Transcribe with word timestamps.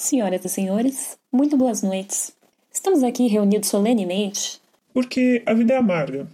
Senhoras 0.00 0.42
e 0.46 0.48
senhores, 0.48 1.18
muito 1.30 1.58
boas 1.58 1.82
noites. 1.82 2.34
Estamos 2.72 3.02
aqui 3.02 3.26
reunidos 3.26 3.68
solenemente. 3.68 4.58
Porque 4.94 5.42
a 5.44 5.52
vida 5.52 5.74
é 5.74 5.76
amarga. 5.76 6.26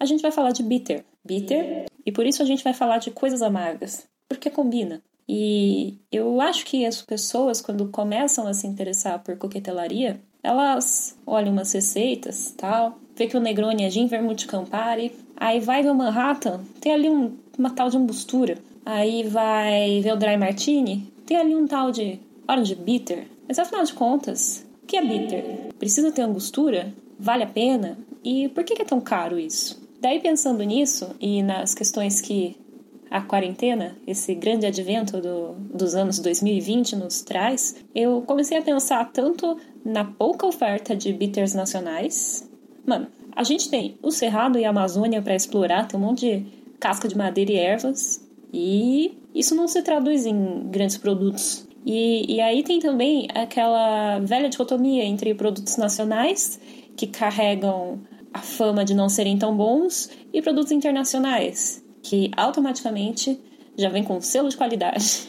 A 0.00 0.06
gente 0.06 0.22
vai 0.22 0.32
falar 0.32 0.52
de 0.52 0.62
bitter. 0.62 1.04
Bitter, 1.22 1.90
e 2.06 2.10
por 2.10 2.24
isso 2.24 2.42
a 2.42 2.46
gente 2.46 2.64
vai 2.64 2.72
falar 2.72 2.96
de 2.96 3.10
coisas 3.10 3.42
amargas. 3.42 4.08
Porque 4.26 4.48
combina. 4.48 5.02
E 5.28 5.98
eu 6.10 6.40
acho 6.40 6.64
que 6.64 6.86
as 6.86 7.02
pessoas, 7.02 7.60
quando 7.60 7.90
começam 7.90 8.46
a 8.46 8.54
se 8.54 8.66
interessar 8.66 9.22
por 9.22 9.36
coquetelaria, 9.36 10.22
elas 10.42 11.18
olham 11.26 11.52
umas 11.52 11.70
receitas, 11.74 12.54
tal, 12.56 12.98
vê 13.14 13.26
que 13.26 13.36
o 13.36 13.40
Negroni 13.40 13.84
é 13.84 13.90
gin 13.90 14.06
vermute 14.06 14.46
Campari, 14.46 15.12
aí 15.36 15.60
vai 15.60 15.82
ver 15.82 15.90
o 15.90 15.94
Manhattan, 15.94 16.62
tem 16.80 16.94
ali 16.94 17.10
um, 17.10 17.36
uma 17.58 17.70
tal 17.70 17.90
de 17.90 17.96
angostura, 17.96 18.58
aí 18.86 19.24
vai 19.24 20.00
ver 20.00 20.12
o 20.12 20.16
Dry 20.16 20.36
Martini, 20.36 21.12
tem 21.26 21.36
ali 21.36 21.54
um 21.54 21.66
tal 21.66 21.90
de 21.90 22.20
Orange 22.48 22.74
Bitter, 22.74 23.26
mas 23.46 23.58
afinal 23.58 23.84
de 23.84 23.92
contas, 23.92 24.64
o 24.82 24.86
que 24.86 24.96
é 24.96 25.04
bitter? 25.04 25.44
Precisa 25.78 26.12
ter 26.12 26.22
angostura? 26.22 26.94
Vale 27.18 27.42
a 27.42 27.46
pena? 27.46 27.98
E 28.24 28.48
por 28.48 28.64
que 28.64 28.80
é 28.80 28.84
tão 28.84 29.00
caro 29.00 29.38
isso? 29.38 29.82
Daí 30.00 30.20
pensando 30.20 30.62
nisso 30.62 31.10
e 31.20 31.42
nas 31.42 31.74
questões 31.74 32.20
que 32.20 32.56
a 33.10 33.20
quarentena, 33.20 33.96
esse 34.06 34.34
grande 34.34 34.66
advento 34.66 35.20
do, 35.20 35.54
dos 35.74 35.94
anos 35.94 36.18
2020 36.18 36.96
nos 36.96 37.22
traz, 37.22 37.76
eu 37.94 38.22
comecei 38.22 38.58
a 38.58 38.62
pensar 38.62 39.10
tanto 39.12 39.58
na 39.84 40.04
pouca 40.04 40.46
oferta 40.46 40.94
de 40.94 41.12
bitters 41.12 41.54
nacionais. 41.54 42.48
Mano, 42.86 43.08
a 43.34 43.42
gente 43.42 43.70
tem 43.70 43.96
o 44.02 44.10
Cerrado 44.10 44.58
e 44.58 44.64
a 44.64 44.70
Amazônia 44.70 45.22
para 45.22 45.34
explorar, 45.34 45.88
tem 45.88 45.98
um 45.98 46.02
monte 46.02 46.20
de 46.20 46.46
casca 46.78 47.08
de 47.08 47.16
madeira 47.16 47.52
e 47.52 47.56
ervas, 47.56 48.26
e 48.52 49.18
isso 49.34 49.54
não 49.54 49.68
se 49.68 49.82
traduz 49.82 50.26
em 50.26 50.68
grandes 50.70 50.96
produtos. 50.96 51.66
E, 51.84 52.34
e 52.34 52.40
aí 52.40 52.62
tem 52.62 52.80
também 52.80 53.28
aquela 53.34 54.18
velha 54.20 54.48
dicotomia 54.48 55.04
entre 55.04 55.34
produtos 55.34 55.76
nacionais, 55.76 56.60
que 56.96 57.06
carregam 57.06 58.00
a 58.32 58.40
fama 58.40 58.84
de 58.84 58.94
não 58.94 59.08
serem 59.08 59.38
tão 59.38 59.56
bons, 59.56 60.10
e 60.32 60.42
produtos 60.42 60.72
internacionais, 60.72 61.84
que 62.02 62.30
automaticamente 62.36 63.40
já 63.76 63.88
vem 63.88 64.02
com 64.02 64.20
selo 64.20 64.48
de 64.48 64.56
qualidade. 64.56 65.28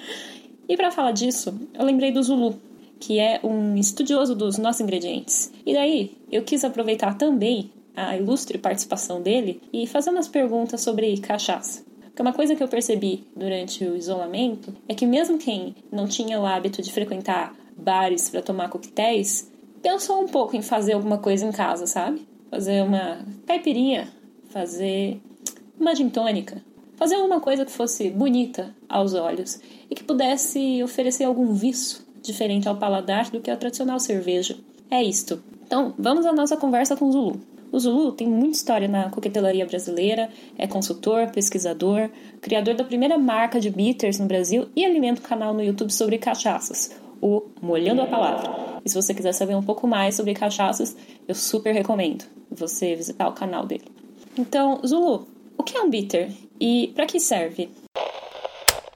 e 0.68 0.76
para 0.76 0.90
falar 0.90 1.12
disso, 1.12 1.54
eu 1.74 1.84
lembrei 1.84 2.12
do 2.12 2.22
Zulu, 2.22 2.60
que 3.00 3.18
é 3.18 3.40
um 3.42 3.76
estudioso 3.76 4.34
dos 4.34 4.58
nossos 4.58 4.80
ingredientes. 4.80 5.52
E 5.66 5.74
daí, 5.74 6.16
eu 6.30 6.42
quis 6.42 6.64
aproveitar 6.64 7.18
também 7.18 7.70
a 7.96 8.16
ilustre 8.16 8.58
participação 8.58 9.20
dele 9.20 9.60
e 9.72 9.86
fazer 9.86 10.10
umas 10.10 10.28
perguntas 10.28 10.80
sobre 10.80 11.16
cachaça. 11.18 11.84
Porque 12.04 12.22
uma 12.22 12.32
coisa 12.32 12.54
que 12.54 12.62
eu 12.62 12.68
percebi 12.68 13.26
durante 13.34 13.84
o 13.84 13.96
isolamento 13.96 14.74
é 14.86 14.94
que 14.94 15.06
mesmo 15.06 15.38
quem 15.38 15.74
não 15.90 16.06
tinha 16.06 16.38
o 16.38 16.44
hábito 16.44 16.82
de 16.82 16.92
frequentar 16.92 17.54
bares 17.76 18.28
para 18.28 18.42
tomar 18.42 18.68
coquetéis, 18.68 19.50
pensou 19.82 20.22
um 20.22 20.28
pouco 20.28 20.54
em 20.54 20.62
fazer 20.62 20.92
alguma 20.92 21.18
coisa 21.18 21.46
em 21.46 21.52
casa, 21.52 21.86
sabe? 21.86 22.26
Fazer 22.50 22.82
uma 22.82 23.24
caipirinha, 23.46 24.08
fazer 24.50 25.20
uma 25.78 25.94
gin 25.94 26.10
tônica. 26.10 26.62
Fazer 26.96 27.16
alguma 27.16 27.40
coisa 27.40 27.64
que 27.64 27.72
fosse 27.72 28.10
bonita 28.10 28.74
aos 28.88 29.14
olhos 29.14 29.58
e 29.90 29.94
que 29.94 30.04
pudesse 30.04 30.82
oferecer 30.82 31.24
algum 31.24 31.52
viço 31.54 32.06
diferente 32.22 32.68
ao 32.68 32.76
paladar 32.76 33.30
do 33.30 33.40
que 33.40 33.50
a 33.50 33.56
tradicional 33.56 33.98
cerveja. 33.98 34.56
É 34.90 35.02
isto. 35.02 35.42
Então, 35.66 35.94
vamos 35.98 36.26
à 36.26 36.32
nossa 36.32 36.56
conversa 36.56 36.94
com 36.94 37.10
Zulu. 37.10 37.40
O 37.72 37.80
Zulu 37.80 38.12
tem 38.12 38.28
muita 38.28 38.58
história 38.58 38.86
na 38.86 39.08
coquetelaria 39.08 39.64
brasileira, 39.64 40.28
é 40.58 40.66
consultor, 40.66 41.30
pesquisador, 41.30 42.10
criador 42.38 42.74
da 42.74 42.84
primeira 42.84 43.16
marca 43.16 43.58
de 43.58 43.70
bitters 43.70 44.18
no 44.18 44.26
Brasil 44.26 44.68
e 44.76 44.84
alimenta 44.84 45.22
um 45.22 45.24
canal 45.24 45.54
no 45.54 45.62
YouTube 45.62 45.90
sobre 45.90 46.18
cachaças, 46.18 47.00
o 47.18 47.44
Molhando 47.62 48.02
a 48.02 48.06
Palavra. 48.06 48.80
E 48.84 48.90
se 48.90 48.94
você 48.94 49.14
quiser 49.14 49.32
saber 49.32 49.54
um 49.54 49.62
pouco 49.62 49.86
mais 49.86 50.14
sobre 50.14 50.34
cachaças, 50.34 50.94
eu 51.26 51.34
super 51.34 51.72
recomendo 51.72 52.26
você 52.50 52.94
visitar 52.94 53.26
o 53.26 53.32
canal 53.32 53.64
dele. 53.64 53.86
Então, 54.38 54.78
Zulu, 54.86 55.26
o 55.56 55.62
que 55.62 55.74
é 55.74 55.80
um 55.80 55.88
bitter 55.88 56.30
e 56.60 56.92
para 56.94 57.06
que 57.06 57.18
serve? 57.18 57.70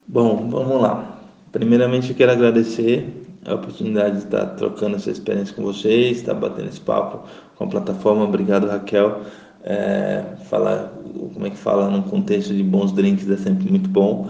Bom, 0.07 0.51
vamos 0.51 0.83
lá. 0.83 1.23
Primeiramente, 1.51 2.11
eu 2.11 2.17
quero 2.17 2.33
agradecer 2.33 3.25
a 3.43 3.55
oportunidade 3.55 4.19
de 4.19 4.25
estar 4.25 4.45
trocando 4.57 4.97
essa 4.97 5.11
experiência 5.11 5.55
com 5.55 5.63
vocês, 5.63 6.19
estar 6.19 6.35
batendo 6.35 6.69
esse 6.69 6.81
papo 6.81 7.27
com 7.57 7.65
a 7.65 7.67
plataforma. 7.67 8.25
Obrigado, 8.25 8.67
Raquel. 8.67 9.23
É, 9.65 10.23
falar, 10.45 10.93
como 11.35 11.47
é 11.47 11.51
que 11.51 11.57
fala, 11.57 11.91
num 11.91 12.03
contexto 12.03 12.55
de 12.55 12.63
bons 12.63 12.93
drinks 12.93 13.29
é 13.29 13.37
sempre 13.37 13.69
muito 13.69 13.89
bom. 13.89 14.29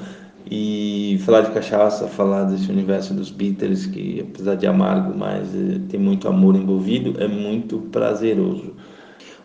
E 0.48 1.20
falar 1.25 1.41
de 1.42 1.50
cachaça, 1.50 2.06
falar 2.06 2.44
desse 2.44 2.70
universo 2.70 3.12
dos 3.12 3.31
bitters, 3.31 3.84
que 3.87 4.20
apesar 4.20 4.54
de 4.54 4.66
amargo, 4.66 5.12
mas 5.16 5.48
é, 5.54 5.81
tem 5.88 5.98
muito 5.98 6.28
amor 6.28 6.54
envolvido, 6.54 7.20
é 7.22 7.26
muito 7.26 7.78
prazeroso. 7.92 8.75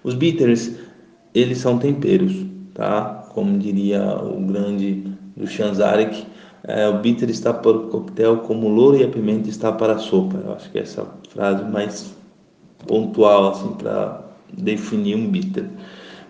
Os 0.04 0.14
bitters, 0.14 0.76
eles 1.34 1.58
são 1.58 1.78
temperos 1.78 2.52
tá? 2.74 3.28
Como 3.34 3.58
diria 3.58 4.18
o 4.18 4.42
grande 4.42 5.04
do 5.36 5.48
Chanzarek, 5.48 6.26
é, 6.64 6.88
o 6.88 7.00
bitter 7.00 7.30
está 7.30 7.54
para 7.54 7.72
o 7.72 7.88
coquetel 7.90 8.38
como 8.40 8.68
o 8.68 8.70
louro 8.70 8.98
e 8.98 9.04
a 9.04 9.08
pimenta 9.08 9.50
está 9.50 9.72
para 9.72 9.94
a 9.94 9.98
sopa. 9.98 10.38
Eu 10.44 10.54
acho 10.54 10.70
que 10.72 10.78
é 10.78 10.82
essa 10.82 11.06
frase 11.30 11.64
mais 11.64 12.16
pontual 12.88 13.52
assim 13.52 13.74
para 13.74 14.22
definir 14.52 15.16
um 15.16 15.28
bitter. 15.28 15.66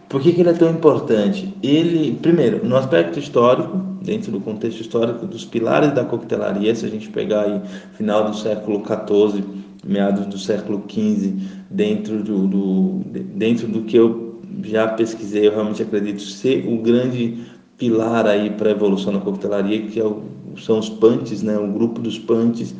Por 0.09 0.21
que, 0.21 0.33
que 0.33 0.41
ele 0.41 0.49
é 0.49 0.53
tão 0.53 0.69
importante? 0.69 1.53
Ele, 1.63 2.17
primeiro, 2.21 2.65
no 2.67 2.75
aspecto 2.75 3.17
histórico, 3.17 3.77
dentro 4.01 4.29
do 4.31 4.41
contexto 4.41 4.81
histórico 4.81 5.25
dos 5.25 5.45
pilares 5.45 5.93
da 5.93 6.03
coquetelaria, 6.03 6.75
se 6.75 6.85
a 6.85 6.89
gente 6.89 7.09
pegar 7.09 7.43
aí 7.43 7.61
final 7.93 8.29
do 8.29 8.35
século 8.35 8.83
XIV, 8.85 9.41
meados 9.85 10.25
do 10.25 10.37
século 10.37 10.83
XV, 10.89 11.33
dentro 11.69 12.21
do, 12.21 12.45
do 12.45 13.01
dentro 13.05 13.67
do 13.67 13.83
que 13.83 13.95
eu 13.95 14.41
já 14.63 14.87
pesquisei, 14.89 15.47
eu 15.47 15.51
realmente 15.53 15.81
acredito 15.81 16.21
ser 16.21 16.67
o 16.67 16.77
grande 16.81 17.45
pilar 17.77 18.27
aí 18.27 18.49
para 18.49 18.69
a 18.69 18.71
evolução 18.73 19.13
da 19.13 19.19
coquetelaria, 19.19 19.83
que 19.87 19.99
é 19.99 20.03
o, 20.03 20.23
são 20.57 20.77
os 20.77 20.89
punches, 20.89 21.41
né? 21.41 21.57
O 21.57 21.67
grupo 21.67 22.01
dos 22.01 22.19
punches. 22.19 22.75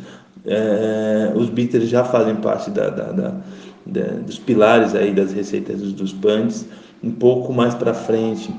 É, 0.45 1.31
os 1.35 1.49
bitters 1.49 1.87
já 1.87 2.03
fazem 2.03 2.35
parte 2.35 2.71
da, 2.71 2.89
da, 2.89 3.11
da, 3.85 4.01
dos 4.25 4.39
pilares 4.39 4.95
aí 4.95 5.13
das 5.13 5.31
receitas 5.31 5.81
dos, 5.81 6.13
punches. 6.13 6.67
Um 7.03 7.11
pouco 7.11 7.51
mais 7.51 7.73
para 7.73 7.93
frente, 7.93 8.53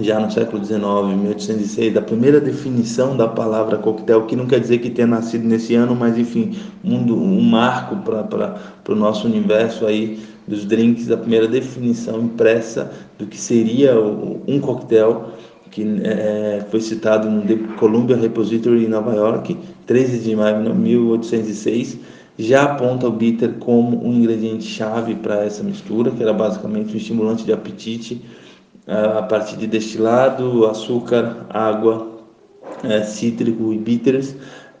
já 0.00 0.18
no 0.18 0.30
século 0.30 0.64
XIX, 0.64 0.80
1806, 0.82 1.94
da 1.94 2.02
primeira 2.02 2.40
definição 2.40 3.16
da 3.16 3.28
palavra 3.28 3.78
coquetel, 3.78 4.26
que 4.26 4.34
não 4.34 4.46
quer 4.46 4.58
dizer 4.58 4.78
que 4.78 4.90
tenha 4.90 5.06
nascido 5.06 5.44
nesse 5.44 5.74
ano, 5.74 5.94
mas 5.94 6.18
enfim, 6.18 6.56
um, 6.84 6.96
um 6.96 7.42
marco 7.42 7.96
para 7.96 8.56
o 8.88 8.94
nosso 8.94 9.26
universo 9.26 9.86
aí 9.86 10.20
dos 10.46 10.64
drinks, 10.64 11.10
a 11.10 11.16
primeira 11.16 11.46
definição 11.46 12.20
impressa 12.20 12.90
do 13.18 13.26
que 13.26 13.38
seria 13.38 13.94
um 14.00 14.58
coquetel, 14.60 15.30
que 15.72 15.82
é, 16.04 16.64
foi 16.70 16.80
citado 16.80 17.28
no 17.28 17.42
The 17.42 17.56
Columbia 17.76 18.16
Repository 18.16 18.84
em 18.84 18.88
Nova 18.88 19.14
York, 19.14 19.58
13 19.86 20.18
de 20.18 20.36
maio 20.36 20.62
de 20.62 20.72
1806, 20.72 21.98
já 22.38 22.62
aponta 22.62 23.08
o 23.08 23.10
bitter 23.10 23.54
como 23.54 24.06
um 24.06 24.14
ingrediente 24.14 24.64
chave 24.64 25.14
para 25.16 25.44
essa 25.44 25.62
mistura, 25.62 26.10
que 26.10 26.22
era 26.22 26.32
basicamente 26.32 26.94
um 26.94 26.96
estimulante 26.96 27.44
de 27.44 27.52
apetite 27.52 28.22
a 28.86 29.22
partir 29.22 29.56
de 29.56 29.66
destilado, 29.66 30.66
açúcar, 30.66 31.46
água, 31.48 32.12
é, 32.84 33.02
cítrico 33.02 33.72
e 33.72 33.78
bitters 33.78 34.34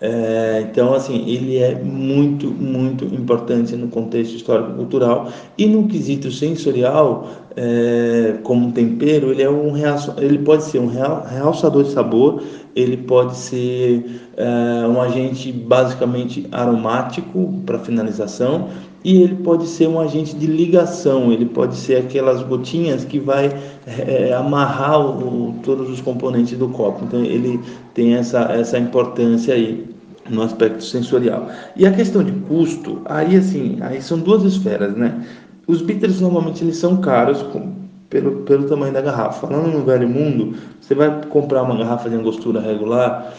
é, 0.04 0.66
então, 0.68 0.94
assim, 0.94 1.24
ele 1.28 1.58
é 1.58 1.76
muito, 1.76 2.48
muito 2.48 3.04
importante 3.04 3.76
no 3.76 3.86
contexto 3.86 4.34
histórico-cultural 4.34 5.28
e 5.56 5.64
no 5.64 5.86
quesito 5.86 6.28
sensorial, 6.28 7.28
é, 7.54 8.34
como 8.42 8.72
tempero, 8.72 9.30
ele 9.30 9.44
é 9.44 9.48
um 9.48 9.72
ele 10.18 10.38
pode 10.38 10.64
ser 10.64 10.80
um 10.80 10.88
realçador 10.88 11.84
de 11.84 11.92
sabor, 11.92 12.42
ele 12.74 12.96
pode 12.96 13.36
ser 13.36 14.20
é, 14.36 14.88
um 14.88 15.00
agente 15.00 15.52
basicamente 15.52 16.48
aromático 16.50 17.62
para 17.64 17.78
finalização 17.78 18.70
e 19.04 19.22
ele 19.22 19.36
pode 19.36 19.68
ser 19.68 19.86
um 19.86 20.00
agente 20.00 20.34
de 20.34 20.48
ligação, 20.48 21.32
ele 21.32 21.46
pode 21.46 21.76
ser 21.76 21.98
aquelas 21.98 22.42
gotinhas 22.42 23.04
que 23.04 23.20
vai 23.20 23.56
é, 23.86 24.32
amarrar 24.32 25.00
o, 25.00 25.54
todos 25.62 25.88
os 25.88 26.00
componentes 26.00 26.58
do 26.58 26.68
copo. 26.68 27.04
Então 27.04 27.22
ele 27.22 27.60
tem 27.94 28.14
essa, 28.14 28.40
essa 28.52 28.76
importância 28.78 29.54
aí 29.54 29.91
no 30.32 30.42
aspecto 30.42 30.82
sensorial. 30.82 31.48
E 31.76 31.86
a 31.86 31.92
questão 31.92 32.24
de 32.24 32.32
custo, 32.32 33.02
aí 33.04 33.36
assim, 33.36 33.78
aí 33.80 34.00
são 34.00 34.18
duas 34.18 34.42
esferas, 34.42 34.96
né? 34.96 35.24
Os 35.66 35.82
bitters 35.82 36.20
normalmente 36.20 36.64
eles 36.64 36.76
são 36.76 36.96
caros 36.96 37.42
com, 37.42 37.72
pelo, 38.10 38.42
pelo 38.42 38.64
tamanho 38.64 38.92
da 38.92 39.00
garrafa. 39.00 39.46
Falando 39.46 39.72
no 39.72 39.84
velho 39.84 40.08
mundo, 40.08 40.56
você 40.80 40.94
vai 40.94 41.24
comprar 41.28 41.62
uma 41.62 41.76
garrafa 41.76 42.08
de 42.08 42.16
angostura 42.16 42.60
regular 42.60 43.32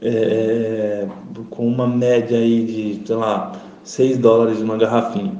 é, 0.00 1.06
com 1.50 1.66
uma 1.66 1.86
média 1.86 2.38
aí 2.38 2.64
de, 2.64 3.06
sei 3.06 3.16
lá, 3.16 3.52
6 3.84 4.18
dólares 4.18 4.60
uma 4.60 4.76
garrafinha. 4.76 5.34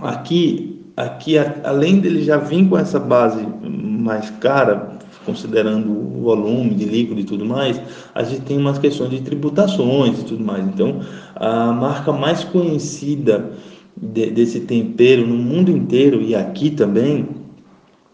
Aqui, 0.00 0.84
aqui 0.96 1.36
além 1.38 2.00
dele 2.00 2.22
já 2.22 2.38
vir 2.38 2.68
com 2.68 2.76
essa 2.76 2.98
base 2.98 3.46
mais 3.62 4.30
cara, 4.30 4.98
considerando 5.24 5.90
o 5.90 6.22
volume 6.22 6.74
de 6.74 6.84
líquido 6.84 7.20
e 7.20 7.24
tudo 7.24 7.44
mais, 7.44 7.80
a 8.14 8.22
gente 8.22 8.42
tem 8.42 8.58
umas 8.58 8.78
questões 8.78 9.10
de 9.10 9.20
tributações 9.20 10.20
e 10.20 10.24
tudo 10.24 10.44
mais. 10.44 10.66
Então, 10.66 11.00
a 11.36 11.72
marca 11.72 12.12
mais 12.12 12.44
conhecida 12.44 13.52
de, 13.96 14.30
desse 14.30 14.60
tempero 14.60 15.26
no 15.26 15.36
mundo 15.36 15.70
inteiro 15.70 16.20
e 16.20 16.34
aqui 16.34 16.70
também 16.70 17.28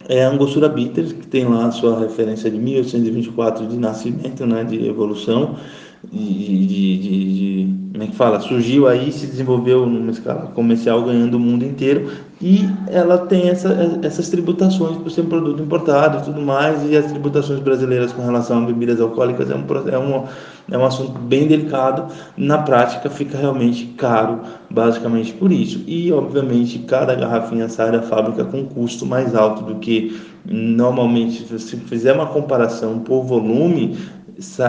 é 0.09 0.25
a 0.25 0.31
Angostura 0.31 0.69
Bitter, 0.69 1.05
que 1.07 1.27
tem 1.27 1.45
lá 1.45 1.67
a 1.67 1.71
sua 1.71 1.99
referência 2.01 2.51
de 2.51 2.59
1824 2.59 3.67
de 3.67 3.77
nascimento, 3.77 4.47
né, 4.47 4.65
de 4.65 4.87
evolução, 4.87 5.57
de, 6.05 6.67
de, 6.67 6.99
de, 6.99 7.77
como 7.93 8.05
é 8.05 8.07
que 8.07 8.15
fala? 8.15 8.41
Surgiu 8.41 8.87
aí, 8.87 9.11
se 9.11 9.27
desenvolveu 9.27 9.85
numa 9.85 10.11
escala 10.11 10.51
comercial, 10.55 11.03
ganhando 11.03 11.35
o 11.35 11.41
mundo 11.41 11.65
inteiro, 11.65 12.11
e 12.41 12.69
ela 12.87 13.19
tem 13.19 13.49
essa, 13.49 13.99
essas 14.03 14.29
tributações 14.29 14.97
por 14.97 15.11
ser 15.11 15.23
um 15.23 15.27
produto 15.27 15.61
importado 15.61 16.19
e 16.19 16.23
tudo 16.23 16.41
mais, 16.41 16.89
e 16.89 16.97
as 16.97 17.07
tributações 17.07 17.59
brasileiras 17.59 18.13
com 18.13 18.23
relação 18.23 18.63
a 18.63 18.67
bebidas 18.67 19.01
alcoólicas 19.01 19.51
é 19.51 19.57
um, 19.57 19.65
é 19.91 19.99
um, 19.99 20.25
é 20.71 20.79
um 20.79 20.85
assunto 20.85 21.19
bem 21.19 21.49
delicado, 21.49 22.13
na 22.37 22.59
prática 22.59 23.11
fica 23.11 23.37
realmente 23.37 23.87
caro, 23.97 24.41
basicamente 24.71 25.33
por 25.33 25.51
isso. 25.51 25.83
E, 25.87 26.13
obviamente, 26.13 26.79
cada 26.81 27.15
garrafinha 27.17 27.69
sai 27.69 27.91
da 27.91 28.03
fábrica 28.03 28.45
com 28.45 28.61
um 28.61 28.67
custo 28.67 29.05
mais 29.05 29.35
alto 29.35 29.65
do 29.65 29.81
que 29.81 30.17
normalmente, 30.45 31.59
se 31.59 31.77
fizer 31.77 32.15
uma 32.15 32.27
comparação 32.27 33.01
por 33.01 33.23
volume, 33.25 33.99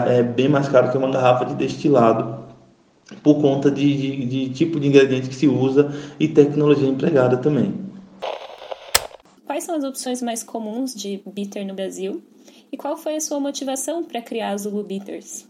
é 0.06 0.22
bem 0.22 0.48
mais 0.48 0.68
caro 0.68 0.90
que 0.90 0.98
uma 0.98 1.10
garrafa 1.10 1.44
de 1.44 1.54
destilado 1.54 2.40
por 3.22 3.40
conta 3.40 3.70
de, 3.70 3.96
de, 3.96 4.26
de 4.26 4.48
tipo 4.50 4.78
de 4.78 4.88
ingrediente 4.88 5.28
que 5.28 5.34
se 5.34 5.48
usa 5.48 5.92
e 6.18 6.28
tecnologia 6.28 6.88
empregada 6.88 7.36
também. 7.36 7.74
Quais 9.46 9.64
são 9.64 9.76
as 9.76 9.84
opções 9.84 10.22
mais 10.22 10.42
comuns 10.42 10.94
de 10.94 11.20
bitter 11.26 11.66
no 11.66 11.74
Brasil? 11.74 12.22
E 12.72 12.76
qual 12.76 12.96
foi 12.96 13.16
a 13.16 13.20
sua 13.20 13.40
motivação 13.40 14.04
para 14.04 14.22
criar 14.22 14.52
as 14.52 14.62
Zulu 14.62 14.84
Bitters? 14.84 15.46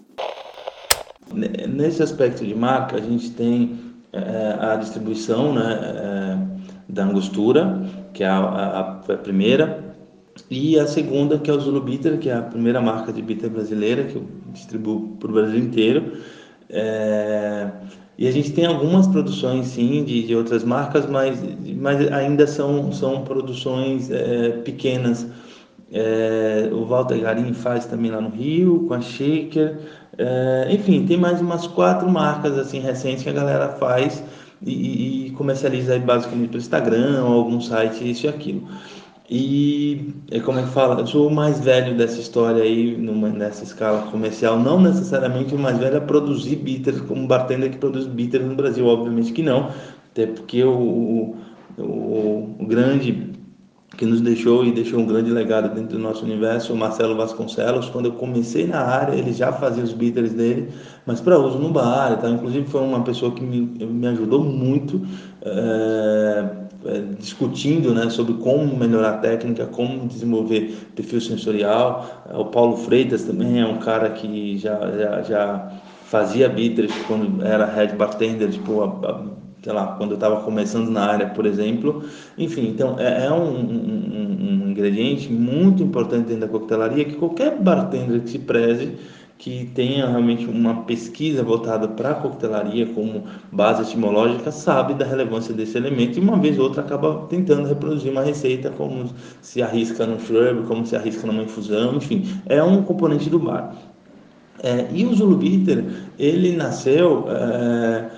Nesse 1.33 2.03
aspecto 2.03 2.45
de 2.45 2.55
marca, 2.55 2.97
a 2.97 3.01
gente 3.01 3.31
tem 3.31 3.79
é, 4.13 4.57
a 4.59 4.77
distribuição 4.77 5.53
né, 5.53 5.79
é, 5.83 6.39
da 6.89 7.05
Angostura, 7.05 7.83
que 8.13 8.25
é 8.25 8.27
a, 8.27 8.39
a, 8.39 8.81
a, 8.81 9.17
primeira, 9.19 9.90
e 10.51 10.79
a 10.79 10.87
segunda, 10.87 11.39
que 11.39 11.49
é 11.49 11.55
o 11.55 11.61
Zulu 11.61 11.81
Bitter, 11.81 12.19
que 12.19 12.29
é 12.29 12.35
a 12.35 12.43
primeira 12.43 12.81
marca 12.81 13.13
de 13.13 13.23
bitter 13.23 13.49
brasileira, 13.49 14.05
que 14.05 14.17
eu 14.17 14.25
distribuo 14.53 15.17
para 15.21 15.31
o 15.31 15.33
Brasil 15.33 15.61
inteiro. 15.61 16.13
É, 16.69 17.71
e 18.19 18.27
a 18.27 18.33
gente 18.33 18.51
tem 18.53 18.67
algumas 18.67 19.07
produções, 19.07 19.69
sim, 19.69 20.03
de, 20.03 20.27
de 20.27 20.35
outras 20.35 20.65
marcas, 20.65 21.07
mas, 21.07 21.39
mas 21.77 22.13
ainda 22.13 22.49
são, 22.49 22.91
são 22.91 23.23
produções 23.23 24.11
é, 24.11 24.51
pequenas. 24.65 25.25
É, 25.93 26.69
o 26.73 26.85
Walter 26.85 27.21
Garim 27.21 27.53
faz 27.53 27.87
também 27.87 28.11
lá 28.11 28.21
no 28.21 28.31
Rio, 28.31 28.87
com 28.89 28.95
a 28.95 29.01
Shaker. 29.01 29.79
É, 30.19 30.69
enfim, 30.71 31.07
tem 31.07 31.17
mais 31.17 31.41
umas 31.41 31.69
quatro 31.69 32.09
marcas 32.11 32.59
assim 32.59 32.81
recentes 32.81 33.23
que 33.23 33.31
a 33.31 33.33
galera 33.33 33.69
faz 33.69 34.23
e, 34.61 35.29
e 35.29 35.31
comercializa 35.31 35.99
basicamente 36.01 36.49
pelo 36.49 36.61
Instagram 36.61 37.23
algum 37.23 37.61
site, 37.61 38.11
isso 38.11 38.27
e 38.27 38.29
aquilo. 38.29 38.69
E 39.33 40.13
é 40.33 40.41
como 40.41 40.59
é 40.59 40.65
que 40.65 40.71
fala? 40.71 41.01
Eu 41.01 41.07
sou 41.07 41.29
o 41.29 41.31
mais 41.33 41.61
velho 41.61 41.97
dessa 41.97 42.19
história 42.19 42.65
aí, 42.65 42.97
numa, 42.97 43.29
nessa 43.29 43.63
escala 43.63 44.11
comercial. 44.11 44.59
Não 44.59 44.81
necessariamente 44.81 45.55
o 45.55 45.59
mais 45.59 45.79
velho 45.79 45.99
a 45.99 46.01
produzir 46.01 46.57
bitters, 46.57 47.01
como 47.03 47.29
bartender 47.29 47.71
que 47.71 47.79
produz 47.79 48.07
bitters 48.09 48.45
no 48.45 48.57
Brasil, 48.57 48.85
obviamente 48.85 49.33
que 49.33 49.41
não. 49.41 49.71
Até 50.11 50.27
porque 50.27 50.65
o, 50.65 51.37
o, 51.79 52.57
o 52.59 52.67
grande 52.67 53.31
que 53.97 54.05
nos 54.05 54.21
deixou 54.21 54.65
e 54.65 54.73
deixou 54.73 54.99
um 54.99 55.07
grande 55.07 55.31
legado 55.31 55.73
dentro 55.75 55.97
do 55.97 56.03
nosso 56.03 56.25
universo, 56.25 56.73
o 56.73 56.77
Marcelo 56.77 57.17
Vasconcelos. 57.17 57.89
Quando 57.89 58.07
eu 58.07 58.13
comecei 58.13 58.67
na 58.67 58.81
área, 58.81 59.15
ele 59.15 59.33
já 59.33 59.53
fazia 59.53 59.85
os 59.85 59.93
bitters 59.93 60.33
dele, 60.33 60.71
mas 61.07 61.21
para 61.21 61.39
uso 61.39 61.57
no 61.57 61.71
bar. 61.71 62.21
Tá? 62.21 62.29
Inclusive, 62.29 62.67
foi 62.67 62.81
uma 62.81 63.05
pessoa 63.05 63.31
que 63.31 63.45
me, 63.45 63.61
me 63.61 64.07
ajudou 64.09 64.43
muito. 64.43 65.01
É, 65.43 66.70
discutindo 67.19 67.95
né, 67.95 68.09
sobre 68.09 68.35
como 68.35 68.77
melhorar 68.77 69.11
a 69.11 69.19
técnica, 69.19 69.67
como 69.67 70.07
desenvolver 70.07 70.75
perfil 70.95 71.21
sensorial. 71.21 72.25
O 72.33 72.47
Paulo 72.47 72.77
Freitas 72.77 73.25
também 73.25 73.61
é 73.61 73.67
um 73.67 73.79
cara 73.79 74.11
que 74.11 74.57
já, 74.59 74.79
já, 74.93 75.23
já 75.23 75.73
fazia 76.05 76.49
bitters 76.49 76.93
quando 77.07 77.45
era 77.45 77.67
head 77.67 77.95
bartender, 77.97 78.51
tipo, 78.51 78.83
a, 78.83 78.87
a, 78.87 79.23
sei 79.63 79.73
lá, 79.73 79.95
quando 79.99 80.13
eu 80.13 80.15
estava 80.15 80.41
começando 80.41 80.89
na 80.89 81.05
área, 81.05 81.27
por 81.29 81.45
exemplo. 81.45 82.03
Enfim, 82.39 82.69
então 82.69 82.99
é, 82.99 83.27
é 83.27 83.33
um, 83.33 83.59
um, 83.59 84.65
um 84.65 84.71
ingrediente 84.71 85.31
muito 85.31 85.83
importante 85.83 86.29
dentro 86.29 86.43
da 86.43 86.49
coquetelaria 86.49 87.05
que 87.05 87.17
qualquer 87.17 87.61
bartender 87.61 88.23
que 88.23 88.31
se 88.31 88.39
preze 88.39 88.93
que 89.41 89.71
tenha 89.75 90.07
realmente 90.07 90.45
uma 90.45 90.83
pesquisa 90.83 91.43
voltada 91.43 91.89
para 91.89 92.11
a 92.11 92.15
coquetelaria 92.15 92.85
como 92.89 93.25
base 93.51 93.83
etimológica 93.83 94.53
sabe 94.53 94.93
da 94.93 95.07
relevância 95.07 95.55
desse 95.55 95.79
elemento 95.79 96.19
e 96.19 96.21
uma 96.21 96.39
vez 96.39 96.59
ou 96.59 96.65
outra 96.65 96.83
acaba 96.83 97.27
tentando 97.27 97.67
reproduzir 97.67 98.13
uma 98.13 98.21
receita 98.21 98.69
como 98.69 99.09
se 99.41 99.63
arrisca 99.63 100.07
no 100.07 100.21
shrub, 100.21 100.67
como 100.67 100.85
se 100.85 100.95
arrisca 100.95 101.27
numa 101.27 101.43
infusão, 101.43 101.97
enfim, 101.97 102.23
é 102.45 102.63
um 102.63 102.83
componente 102.83 103.31
do 103.31 103.39
bar. 103.39 103.75
É, 104.63 104.87
e 104.93 105.07
o 105.07 105.15
Zulu 105.15 105.39
Bitter, 105.39 105.87
ele 106.19 106.55
nasceu 106.55 107.25
é, 107.31 108.11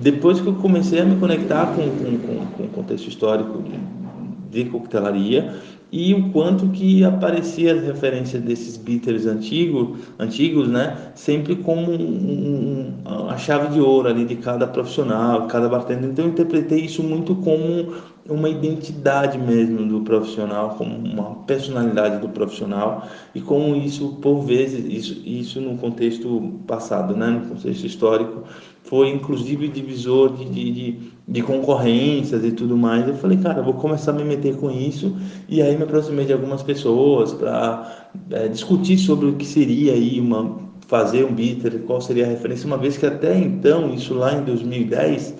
depois 0.00 0.40
que 0.40 0.46
eu 0.46 0.54
comecei 0.54 1.00
a 1.00 1.04
me 1.04 1.16
conectar 1.16 1.74
com, 1.74 1.90
com, 1.90 2.18
com, 2.18 2.46
com 2.46 2.62
o 2.62 2.68
contexto 2.68 3.08
histórico 3.08 3.60
de, 3.62 4.62
de 4.64 4.70
coquetelaria 4.70 5.56
e 5.92 6.14
o 6.14 6.30
quanto 6.30 6.68
que 6.68 7.04
aparecia 7.04 7.74
as 7.74 7.82
referências 7.84 8.42
desses 8.42 8.78
bitters 8.78 9.26
antigos, 9.26 9.98
antigos, 10.18 10.66
né, 10.66 11.12
sempre 11.14 11.54
como 11.56 11.92
um, 11.92 12.94
um, 13.06 13.28
a 13.28 13.36
chave 13.36 13.74
de 13.74 13.80
ouro 13.80 14.08
ali 14.08 14.24
de 14.24 14.36
cada 14.36 14.66
profissional, 14.66 15.46
cada 15.48 15.68
bartender. 15.68 16.08
Então 16.08 16.24
eu 16.24 16.30
interpretei 16.30 16.80
isso 16.80 17.02
muito 17.02 17.34
como 17.34 17.92
uma 18.28 18.48
identidade 18.48 19.36
mesmo 19.36 19.86
do 19.86 20.00
profissional, 20.02 20.76
como 20.76 20.96
uma 20.96 21.34
personalidade 21.44 22.20
do 22.20 22.28
profissional 22.28 23.08
e 23.34 23.40
como 23.40 23.74
isso 23.74 24.18
por 24.22 24.42
vezes 24.42 24.84
isso, 24.86 25.22
isso 25.26 25.60
no 25.60 25.76
contexto 25.76 26.60
passado, 26.66 27.16
né, 27.16 27.26
no 27.28 27.48
contexto 27.48 27.84
histórico 27.84 28.44
foi 28.84 29.08
inclusive 29.10 29.68
divisor 29.68 30.36
de, 30.36 30.44
de, 30.44 30.70
de, 30.72 30.98
de, 31.26 31.42
concorrências 31.42 32.44
e 32.44 32.52
tudo 32.52 32.76
mais. 32.76 33.08
Eu 33.08 33.14
falei, 33.14 33.38
cara, 33.38 33.62
vou 33.62 33.74
começar 33.74 34.10
a 34.10 34.14
me 34.14 34.24
meter 34.24 34.56
com 34.56 34.70
isso 34.70 35.16
e 35.48 35.62
aí 35.62 35.76
me 35.76 35.84
aproximei 35.84 36.26
de 36.26 36.32
algumas 36.32 36.62
pessoas 36.62 37.32
para 37.32 38.10
é, 38.30 38.48
discutir 38.48 38.98
sobre 38.98 39.26
o 39.26 39.34
que 39.34 39.46
seria 39.46 39.92
aí 39.92 40.20
uma 40.20 40.60
fazer 40.88 41.24
um 41.24 41.32
bitter, 41.32 41.80
qual 41.86 42.02
seria 42.02 42.26
a 42.26 42.28
referência, 42.28 42.66
uma 42.66 42.76
vez 42.76 42.98
que 42.98 43.06
até 43.06 43.38
então, 43.38 43.94
isso 43.94 44.12
lá 44.12 44.34
em 44.34 44.44
2010, 44.44 45.34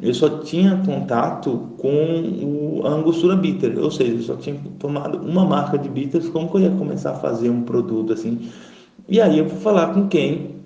eu 0.00 0.12
só 0.12 0.40
tinha 0.40 0.82
contato 0.84 1.70
com 1.78 1.88
o, 1.90 2.86
a 2.86 2.90
Angostura 2.90 3.36
Bitter, 3.36 3.78
ou 3.78 3.90
seja, 3.90 4.12
eu 4.12 4.22
só 4.22 4.36
tinha 4.36 4.56
tomado 4.78 5.18
uma 5.18 5.44
marca 5.44 5.78
de 5.78 5.88
bitters, 5.88 6.28
como 6.28 6.50
que 6.50 6.58
eu 6.58 6.60
ia 6.62 6.70
começar 6.70 7.12
a 7.12 7.14
fazer 7.14 7.48
um 7.50 7.62
produto 7.62 8.12
assim? 8.12 8.50
E 9.08 9.20
aí 9.20 9.38
eu 9.38 9.48
fui 9.48 9.60
falar 9.60 9.94
com 9.94 10.08
quem 10.08 10.56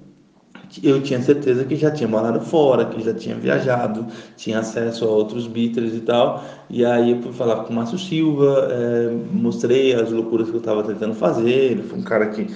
eu 0.85 1.03
tinha 1.03 1.21
certeza 1.21 1.65
que 1.65 1.75
já 1.75 1.91
tinha 1.91 2.09
morado 2.09 2.41
fora, 2.41 2.85
que 2.85 3.03
já 3.03 3.13
tinha 3.13 3.35
viajado, 3.35 4.07
tinha 4.37 4.61
acesso 4.61 5.05
a 5.05 5.09
outros 5.09 5.49
bitters 5.49 5.95
e 5.95 6.01
tal. 6.01 6.45
E 6.69 6.85
aí 6.85 7.11
eu 7.11 7.21
fui 7.21 7.33
falar 7.33 7.65
com 7.65 7.73
o 7.73 7.77
Márcio 7.77 7.99
Silva, 7.99 8.69
é, 8.71 9.11
mostrei 9.33 9.95
as 9.95 10.13
loucuras 10.13 10.49
que 10.49 10.55
eu 10.55 10.61
estava 10.61 10.85
tentando 10.85 11.15
fazer. 11.15 11.51
Ele 11.73 11.83
foi 11.83 11.99
um 11.99 12.03
cara 12.03 12.29
que 12.29 12.47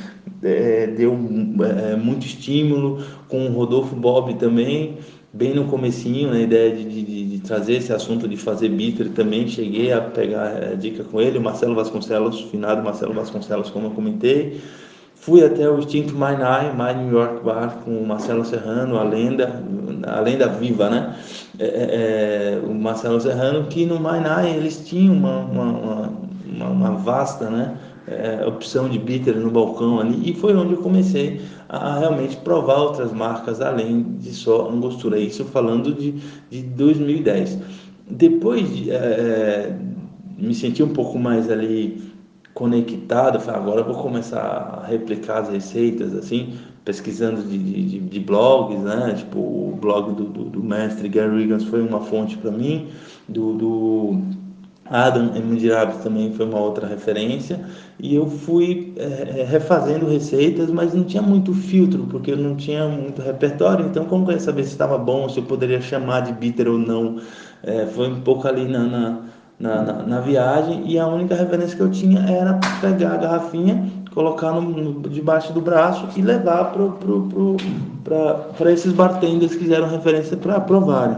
é, 0.43 0.87
deu 0.87 1.13
é, 1.13 1.97
muito 1.97 2.25
estímulo, 2.25 3.03
com 3.29 3.49
o 3.49 3.53
Rodolfo 3.53 3.97
Bob 3.97 4.35
também, 4.35 4.99
bem 5.35 5.53
no 5.53 5.65
comecinho, 5.65 6.29
na 6.29 6.35
né, 6.35 6.43
ideia 6.43 6.77
de, 6.77 6.85
de, 6.85 7.25
de, 7.25 7.39
trazer 7.41 7.75
esse 7.75 7.93
assunto 7.93 8.29
de 8.29 8.37
fazer 8.37 8.69
bitter 8.69 9.11
também. 9.11 9.49
Cheguei 9.49 9.93
a 9.93 10.01
pegar 10.01 10.47
a 10.47 10.73
é, 10.73 10.77
dica 10.77 11.03
com 11.03 11.21
ele, 11.21 11.39
o 11.39 11.43
Marcelo 11.43 11.75
Vasconcelos, 11.75 12.41
finado 12.43 12.85
Marcelo 12.85 13.13
Vasconcelos, 13.13 13.69
como 13.69 13.89
eu 13.89 13.91
comentei. 13.91 14.61
Fui 15.17 15.45
até 15.45 15.69
o 15.69 15.79
extinto 15.81 16.15
Mainai, 16.15 16.73
My 16.73 17.03
New 17.03 17.13
York 17.13 17.43
Bar, 17.45 17.79
com 17.85 17.97
o 17.97 18.07
Marcelo 18.07 18.45
Serrano, 18.45 18.97
a 18.97 19.03
lenda, 19.03 19.61
a 20.07 20.21
lenda 20.21 20.47
viva, 20.49 20.89
né? 20.89 21.17
É, 21.59 21.65
é, 21.65 22.61
é 22.61 22.61
o 22.65 22.73
Marcelo 22.73 23.21
Serrano, 23.21 23.67
que 23.67 23.87
no 23.87 23.99
Mainai 23.99 24.55
eles 24.55 24.87
tinham 24.87 25.15
uma, 25.15 25.39
uma, 25.39 26.11
uma, 26.47 26.69
uma 26.69 26.91
vasta 26.93 27.51
né, 27.51 27.75
é, 28.07 28.45
opção 28.47 28.89
de 28.89 28.99
bitter 28.99 29.37
no 29.37 29.51
balcão 29.51 30.01
ali, 30.01 30.31
e 30.31 30.35
foi 30.35 30.55
onde 30.55 30.73
eu 30.73 30.79
comecei 30.79 31.41
a 31.69 31.99
realmente 31.99 32.37
provar 32.39 32.79
outras 32.79 33.13
marcas 33.13 33.61
além 33.61 34.03
de 34.19 34.33
só 34.33 34.69
Angostura. 34.71 35.19
Isso 35.19 35.45
falando 35.47 35.93
de, 35.93 36.13
de 36.51 36.63
2010. 36.63 37.59
Depois 38.11 38.69
de, 38.75 38.91
é, 38.91 39.75
me 40.39 40.55
senti 40.55 40.83
um 40.83 40.93
pouco 40.93 41.19
mais 41.19 41.51
ali 41.51 42.13
conectado, 42.53 43.41
falei, 43.41 43.61
agora 43.61 43.83
vou 43.83 43.97
começar 43.97 44.41
a 44.41 44.87
replicar 44.87 45.39
as 45.39 45.49
receitas, 45.49 46.15
assim, 46.15 46.55
pesquisando 46.85 47.43
de, 47.43 47.59
de, 47.59 47.99
de 47.99 48.21
blogs, 48.21 48.79
né, 48.81 49.15
tipo, 49.17 49.39
o 49.39 49.77
blog 49.81 50.15
do, 50.15 50.25
do, 50.25 50.45
do 50.45 50.63
mestre 50.63 51.09
Gary 51.09 51.39
Riggins 51.39 51.65
foi 51.65 51.81
uma 51.81 52.01
fonte 52.01 52.37
para 52.37 52.53
mim, 52.53 52.89
do, 53.29 53.55
do 53.55 54.21
Adam 54.95 55.33
Emirabes 55.35 55.97
também 56.05 56.33
foi 56.35 56.47
uma 56.47 56.61
outra 56.61 56.87
referência 56.87 57.59
e 57.99 58.15
eu 58.15 58.29
fui 58.29 58.95
é, 58.97 59.43
refazendo 59.43 60.07
receitas, 60.07 60.71
mas 60.71 60.95
não 60.95 61.03
tinha 61.03 61.21
muito 61.21 61.53
filtro 61.53 62.07
porque 62.09 62.31
eu 62.31 62.37
não 62.37 62.55
tinha 62.55 62.87
muito 62.87 63.21
repertório. 63.21 63.87
Então, 63.87 64.05
como 64.05 64.31
eu 64.31 64.35
ia 64.35 64.41
saber 64.41 64.63
se 64.63 64.71
estava 64.71 64.97
bom, 64.97 65.29
se 65.29 65.39
eu 65.39 65.43
poderia 65.43 65.81
chamar 65.81 66.21
de 66.21 66.33
bitter 66.33 66.69
ou 66.69 66.79
não? 66.79 67.17
É, 67.65 67.87
foi 67.87 68.09
um 68.09 68.21
pouco 68.21 68.47
ali 68.47 68.69
na, 68.69 68.85
na, 68.85 69.19
na, 69.59 69.83
na, 70.05 70.21
viagem 70.21 70.85
e 70.87 70.97
a 70.97 71.09
única 71.09 71.35
referência 71.35 71.77
que 71.77 71.83
eu 71.83 71.91
tinha 71.91 72.21
era 72.21 72.61
pegar 72.81 73.15
a 73.15 73.17
garrafinha, 73.17 73.91
colocar 74.15 74.53
no, 74.53 74.61
no 74.63 75.09
debaixo 75.09 75.53
do 75.53 75.61
braço 75.61 76.07
e 76.17 76.23
levar 76.23 76.73
para 78.57 78.71
esses 78.71 78.93
bartenders 78.93 79.55
que 79.55 79.65
fizeram 79.65 79.89
referência 79.89 80.37
para 80.37 80.61
provarem. 80.61 81.17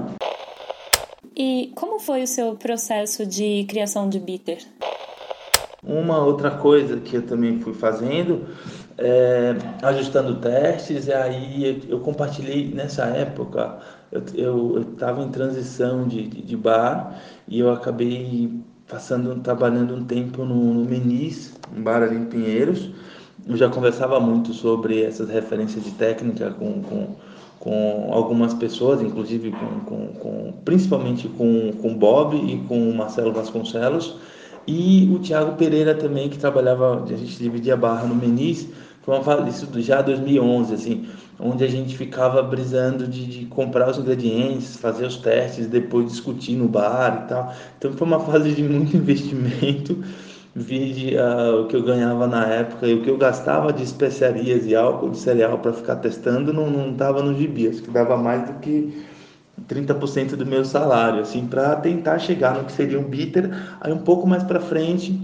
E 1.37 1.71
como 1.75 1.99
foi 1.99 2.23
o 2.23 2.27
seu 2.27 2.57
processo 2.57 3.27
de 3.27 3.67
criação 3.69 4.09
de 4.09 4.19
bitter? 4.19 4.57
Uma 5.85 6.25
outra 6.25 6.51
coisa 6.51 6.97
que 6.97 7.17
eu 7.17 7.23
também 7.23 7.61
fui 7.61 7.75
fazendo, 7.75 8.47
é, 8.97 9.55
ajustando 9.83 10.37
testes, 10.37 11.09
e 11.09 11.13
aí 11.13 11.87
eu 11.91 12.01
compartilhei 12.01 12.73
nessa 12.73 13.05
época, 13.05 13.79
eu 14.35 14.81
estava 14.81 15.23
em 15.23 15.29
transição 15.29 16.09
de, 16.09 16.27
de, 16.27 16.41
de, 16.41 16.57
bar 16.57 17.21
e 17.47 17.61
eu 17.61 17.71
acabei 17.71 18.51
passando, 18.89 19.39
trabalhando 19.43 19.95
um 19.95 20.05
tempo 20.05 20.43
no, 20.43 20.73
no 20.73 20.89
Menis, 20.89 21.53
um 21.77 21.83
bar 21.83 22.03
ali 22.03 22.17
em 22.17 22.25
Pinheiros. 22.25 22.91
Eu 23.47 23.57
já 23.59 23.69
conversava 23.69 24.19
muito 24.19 24.55
sobre 24.55 25.03
essas 25.03 25.29
referências 25.29 25.85
de 25.85 25.91
técnica 25.91 26.51
com, 26.51 26.83
com 26.83 27.15
com 27.61 28.11
algumas 28.13 28.55
pessoas, 28.55 29.01
inclusive 29.01 29.51
com, 29.51 29.81
com, 29.81 30.07
com 30.09 30.53
principalmente 30.65 31.29
com, 31.29 31.73
com 31.73 31.95
Bob 31.95 32.37
e 32.37 32.59
com 32.69 32.93
Marcelo 32.93 33.33
Vasconcelos, 33.33 34.17
e 34.67 35.09
o 35.15 35.19
Thiago 35.21 35.57
Pereira 35.57 35.95
também, 35.95 36.29
que 36.29 36.39
trabalhava, 36.39 37.05
a 37.05 37.17
gente 37.17 37.39
dividia 37.39 37.75
a 37.75 37.77
barra 37.77 38.05
no 38.05 38.15
Menis, 38.15 38.69
foi 39.07 39.17
uma 39.17 39.49
isso 39.49 39.69
já 39.81 40.03
2011, 40.03 40.75
assim, 40.75 41.07
onde 41.39 41.63
a 41.63 41.69
gente 41.69 41.97
ficava 41.97 42.43
brisando 42.43 43.07
de, 43.07 43.25
de, 43.25 43.47
comprar 43.47 43.89
os 43.89 43.99
ingredientes, 43.99 44.77
fazer 44.77 45.07
os 45.07 45.17
testes, 45.19 45.69
depois 45.69 46.11
discutir 46.11 46.57
no 46.57 46.67
bar 46.67 47.23
e 47.25 47.29
tal. 47.29 47.55
Então 47.79 47.93
foi 47.93 48.05
uma 48.05 48.19
fase 48.19 48.51
de 48.51 48.65
muito 48.65 48.97
investimento 48.99 50.03
vi 50.57 51.15
uh, 51.15 51.61
o 51.61 51.67
que 51.67 51.77
eu 51.77 51.83
ganhava 51.83 52.27
na 52.27 52.47
época 52.47 52.87
e 52.87 52.95
o 52.95 53.03
que 53.03 53.11
eu 53.11 53.19
gastava 53.19 53.75
de 53.75 53.83
especiarias 53.83 54.65
e 54.65 54.75
álcool 54.75 55.11
de 55.11 55.19
cereal 55.19 55.59
para 55.59 55.75
ficar 55.75 55.97
testando 55.97 56.51
não 56.51 56.91
estava 56.91 57.23
no 57.23 57.37
gibi, 57.37 57.69
acho 57.69 57.83
que 57.83 57.91
dava 57.91 58.17
mais 58.17 58.49
do 58.49 58.55
que 58.55 59.05
30% 59.69 60.35
do 60.35 60.47
meu 60.47 60.65
salário, 60.65 61.21
assim, 61.21 61.47
para 61.47 61.77
tentar 61.77 62.19
chegar 62.19 62.55
no 62.55 62.65
que 62.65 62.73
seria 62.73 62.99
um 62.99 63.05
bitter. 63.05 63.51
Aí 63.81 63.93
um 63.93 63.99
pouco 63.99 64.27
mais 64.27 64.43
para 64.43 64.59
frente 64.59 65.21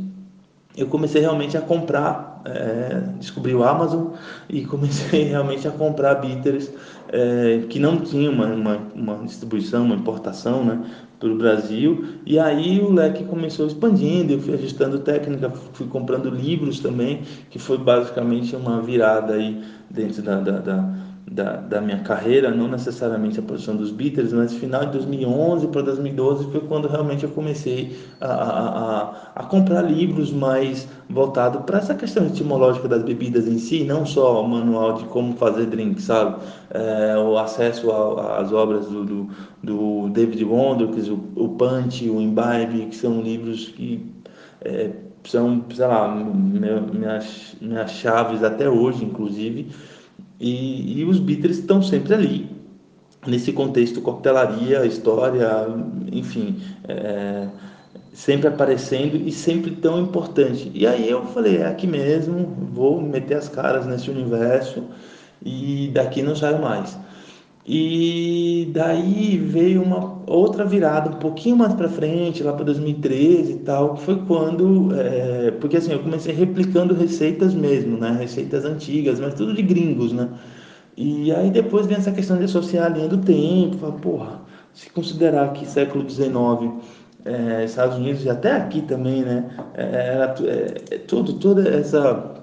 eu 0.76 0.86
comecei 0.86 1.20
realmente 1.20 1.56
a 1.56 1.60
comprar, 1.60 2.40
é, 2.44 3.00
descobri 3.18 3.54
o 3.54 3.62
Amazon 3.62 4.08
e 4.48 4.64
comecei 4.64 5.24
realmente 5.28 5.68
a 5.68 5.70
comprar 5.70 6.14
bitters 6.16 6.70
é, 7.08 7.64
que 7.68 7.78
não 7.78 7.98
tinham 7.98 8.32
uma, 8.32 8.46
uma, 8.46 8.78
uma, 8.94 9.16
distribuição, 9.24 9.84
uma 9.84 9.94
importação, 9.94 10.64
né, 10.64 10.78
para 11.22 11.30
o 11.30 11.36
Brasil. 11.36 12.04
E 12.26 12.36
aí 12.36 12.80
o 12.80 12.92
leque 12.92 13.24
começou 13.24 13.68
expandindo, 13.68 14.32
eu 14.32 14.40
fui 14.40 14.54
ajustando 14.54 14.98
técnica, 14.98 15.48
fui 15.72 15.86
comprando 15.86 16.28
livros 16.28 16.80
também, 16.80 17.22
que 17.48 17.60
foi 17.60 17.78
basicamente 17.78 18.56
uma 18.56 18.82
virada 18.82 19.34
aí 19.34 19.62
dentro 19.88 20.20
da, 20.20 20.40
da, 20.40 20.58
da 20.58 20.94
da, 21.30 21.56
da 21.56 21.80
minha 21.80 22.00
carreira, 22.00 22.50
não 22.50 22.68
necessariamente 22.68 23.38
a 23.38 23.42
produção 23.42 23.76
dos 23.76 23.90
Beatles, 23.90 24.32
mas 24.32 24.52
final 24.52 24.86
de 24.86 24.92
2011 24.92 25.68
para 25.68 25.82
2012 25.82 26.50
foi 26.50 26.60
quando 26.62 26.88
realmente 26.88 27.24
eu 27.24 27.30
comecei 27.30 27.96
a, 28.20 28.26
a, 28.26 29.12
a, 29.36 29.44
comprar 29.44 29.82
livros 29.82 30.32
mais 30.32 30.88
voltados 31.08 31.62
para 31.62 31.78
essa 31.78 31.94
questão 31.94 32.26
etimológica 32.26 32.88
das 32.88 33.02
bebidas 33.02 33.46
em 33.46 33.58
si, 33.58 33.84
não 33.84 34.04
só 34.04 34.42
o 34.42 34.48
manual 34.48 34.94
de 34.94 35.04
como 35.04 35.36
fazer 35.36 35.66
drink, 35.66 36.02
sabe? 36.02 36.36
É, 36.70 37.16
o 37.16 37.38
acesso 37.38 37.90
às 37.92 38.52
obras 38.52 38.86
do, 38.86 39.04
do, 39.04 39.28
do 39.62 40.08
David 40.10 40.44
Wondricks, 40.44 41.08
o, 41.08 41.20
o 41.36 41.50
Punch, 41.50 42.08
o 42.10 42.20
Imbibe, 42.20 42.86
que 42.90 42.96
são 42.96 43.20
livros 43.22 43.68
que 43.68 44.12
é, 44.64 44.90
são, 45.24 45.64
sei 45.74 45.86
lá, 45.86 46.08
minhas, 46.14 47.56
minhas 47.60 47.90
chaves 47.92 48.42
até 48.42 48.68
hoje, 48.68 49.04
inclusive. 49.04 49.68
E, 50.42 50.98
e 50.98 51.04
os 51.04 51.20
Beatles 51.20 51.58
estão 51.58 51.80
sempre 51.80 52.12
ali, 52.14 52.50
nesse 53.24 53.52
contexto 53.52 54.00
coquetelaria, 54.00 54.84
história, 54.84 55.68
enfim, 56.10 56.60
é, 56.88 57.46
sempre 58.12 58.48
aparecendo 58.48 59.16
e 59.16 59.30
sempre 59.30 59.70
tão 59.70 60.00
importante. 60.00 60.68
E 60.74 60.84
aí 60.84 61.08
eu 61.08 61.24
falei, 61.26 61.58
é 61.58 61.66
aqui 61.66 61.86
mesmo, 61.86 62.56
vou 62.72 63.00
meter 63.00 63.36
as 63.36 63.48
caras 63.48 63.86
nesse 63.86 64.10
universo 64.10 64.82
e 65.40 65.88
daqui 65.94 66.22
não 66.22 66.34
saio 66.34 66.60
mais. 66.60 66.98
E 67.64 68.70
daí 68.74 69.36
veio 69.38 69.82
uma 69.82 70.20
outra 70.26 70.64
virada 70.64 71.10
um 71.10 71.18
pouquinho 71.20 71.56
mais 71.56 71.72
para 71.74 71.88
frente, 71.88 72.42
lá 72.42 72.52
para 72.52 72.64
2013 72.64 73.52
e 73.52 73.58
tal, 73.58 73.94
que 73.94 74.02
foi 74.02 74.16
quando, 74.26 74.92
é, 74.98 75.52
porque 75.52 75.76
assim, 75.76 75.92
eu 75.92 76.00
comecei 76.00 76.34
replicando 76.34 76.92
receitas 76.92 77.54
mesmo, 77.54 77.96
né, 77.96 78.16
receitas 78.18 78.64
antigas, 78.64 79.20
mas 79.20 79.34
tudo 79.34 79.54
de 79.54 79.62
gringos, 79.62 80.12
né, 80.12 80.28
e 80.96 81.32
aí 81.32 81.50
depois 81.50 81.86
vem 81.86 81.96
essa 81.96 82.10
questão 82.10 82.36
de 82.36 82.44
associar 82.44 82.86
a 82.86 82.88
linha 82.88 83.08
do 83.08 83.18
tempo, 83.18 83.78
fala, 83.78 83.92
porra, 83.92 84.40
se 84.72 84.90
considerar 84.90 85.52
que 85.52 85.64
século 85.64 86.08
XIX, 86.08 86.72
é, 87.24 87.64
Estados 87.64 87.96
Unidos 87.96 88.24
e 88.24 88.30
até 88.30 88.52
aqui 88.56 88.82
também, 88.82 89.22
né, 89.22 89.48
é, 89.74 90.14
era 90.14 90.34
é, 90.44 90.98
tudo, 90.98 91.34
toda 91.34 91.68
essa 91.68 92.41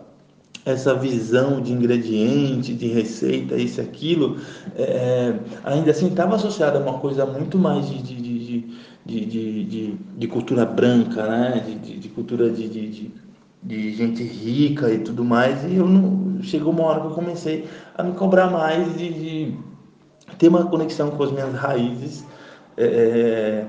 essa 0.71 0.95
visão 0.95 1.61
de 1.61 1.71
ingrediente, 1.71 2.73
de 2.73 2.88
receita, 2.88 3.55
isso 3.55 3.81
aquilo, 3.81 4.38
é, 4.75 5.35
ainda 5.63 5.91
assim 5.91 6.07
estava 6.07 6.35
associada 6.35 6.77
a 6.77 6.81
uma 6.81 6.99
coisa 6.99 7.25
muito 7.25 7.57
mais 7.57 7.89
de, 7.89 8.01
de, 8.01 8.65
de, 9.05 9.97
de, 10.17 10.27
cultura 10.27 10.65
branca, 10.65 11.25
né? 11.25 11.63
de, 11.83 12.09
cultura 12.09 12.49
de, 12.49 13.11
de, 13.63 13.93
gente 13.93 14.23
rica 14.23 14.91
e 14.91 14.99
tudo 14.99 15.23
mais, 15.23 15.63
e 15.63 15.75
eu 15.75 15.88
não, 15.88 16.41
chegou 16.43 16.71
uma 16.71 16.83
hora 16.83 17.01
que 17.01 17.07
eu 17.07 17.11
comecei 17.11 17.67
a 17.97 18.03
me 18.03 18.13
cobrar 18.13 18.49
mais 18.49 18.97
de, 18.97 19.09
de 19.09 19.57
ter 20.38 20.47
uma 20.47 20.65
conexão 20.65 21.11
com 21.11 21.23
as 21.23 21.31
minhas 21.31 21.53
raízes, 21.53 22.25
é, 22.77 23.65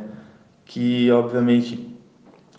que 0.64 1.10
obviamente 1.10 1.89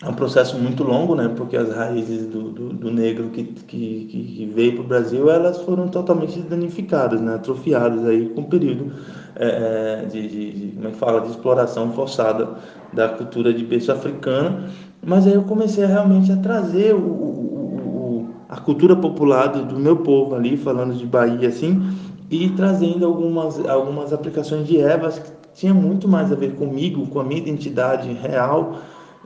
é 0.04 0.08
um 0.08 0.14
processo 0.14 0.58
muito 0.58 0.82
longo, 0.82 1.14
né? 1.14 1.32
Porque 1.36 1.56
as 1.56 1.72
raízes 1.72 2.26
do, 2.26 2.50
do, 2.50 2.68
do 2.70 2.90
negro 2.90 3.28
que, 3.28 3.44
que, 3.44 4.06
que 4.06 4.52
veio 4.52 4.74
para 4.74 4.82
o 4.82 4.86
Brasil, 4.86 5.30
elas 5.30 5.60
foram 5.62 5.86
totalmente 5.86 6.40
danificadas, 6.40 7.20
né? 7.20 7.36
Atrofiadas 7.36 8.04
aí 8.04 8.28
com 8.30 8.40
o 8.40 8.44
período 8.44 8.92
é, 9.36 10.02
é, 10.02 10.06
de, 10.06 10.28
de, 10.28 10.72
como 10.72 10.88
é 10.88 10.90
que 10.90 10.96
fala, 10.96 11.20
de 11.20 11.30
exploração 11.30 11.92
forçada 11.92 12.48
da 12.92 13.10
cultura 13.10 13.54
de 13.54 13.64
berço 13.64 13.92
africana. 13.92 14.68
Mas 15.04 15.26
aí 15.26 15.34
eu 15.34 15.42
comecei 15.44 15.84
realmente 15.86 16.32
a 16.32 16.36
trazer 16.36 16.94
o, 16.94 16.98
o, 16.98 17.86
o, 17.86 18.30
a 18.48 18.56
cultura 18.58 18.96
popular 18.96 19.46
do, 19.48 19.64
do 19.64 19.78
meu 19.78 19.98
povo 19.98 20.34
ali, 20.34 20.56
falando 20.56 20.94
de 20.94 21.06
Bahia 21.06 21.48
assim, 21.48 21.80
e 22.28 22.50
trazendo 22.50 23.06
algumas, 23.06 23.64
algumas 23.68 24.12
aplicações 24.12 24.66
de 24.66 24.78
ervas 24.80 25.20
que 25.20 25.30
tinha 25.54 25.72
muito 25.72 26.08
mais 26.08 26.32
a 26.32 26.34
ver 26.34 26.54
comigo, 26.54 27.06
com 27.06 27.20
a 27.20 27.24
minha 27.24 27.40
identidade 27.40 28.12
real, 28.12 28.78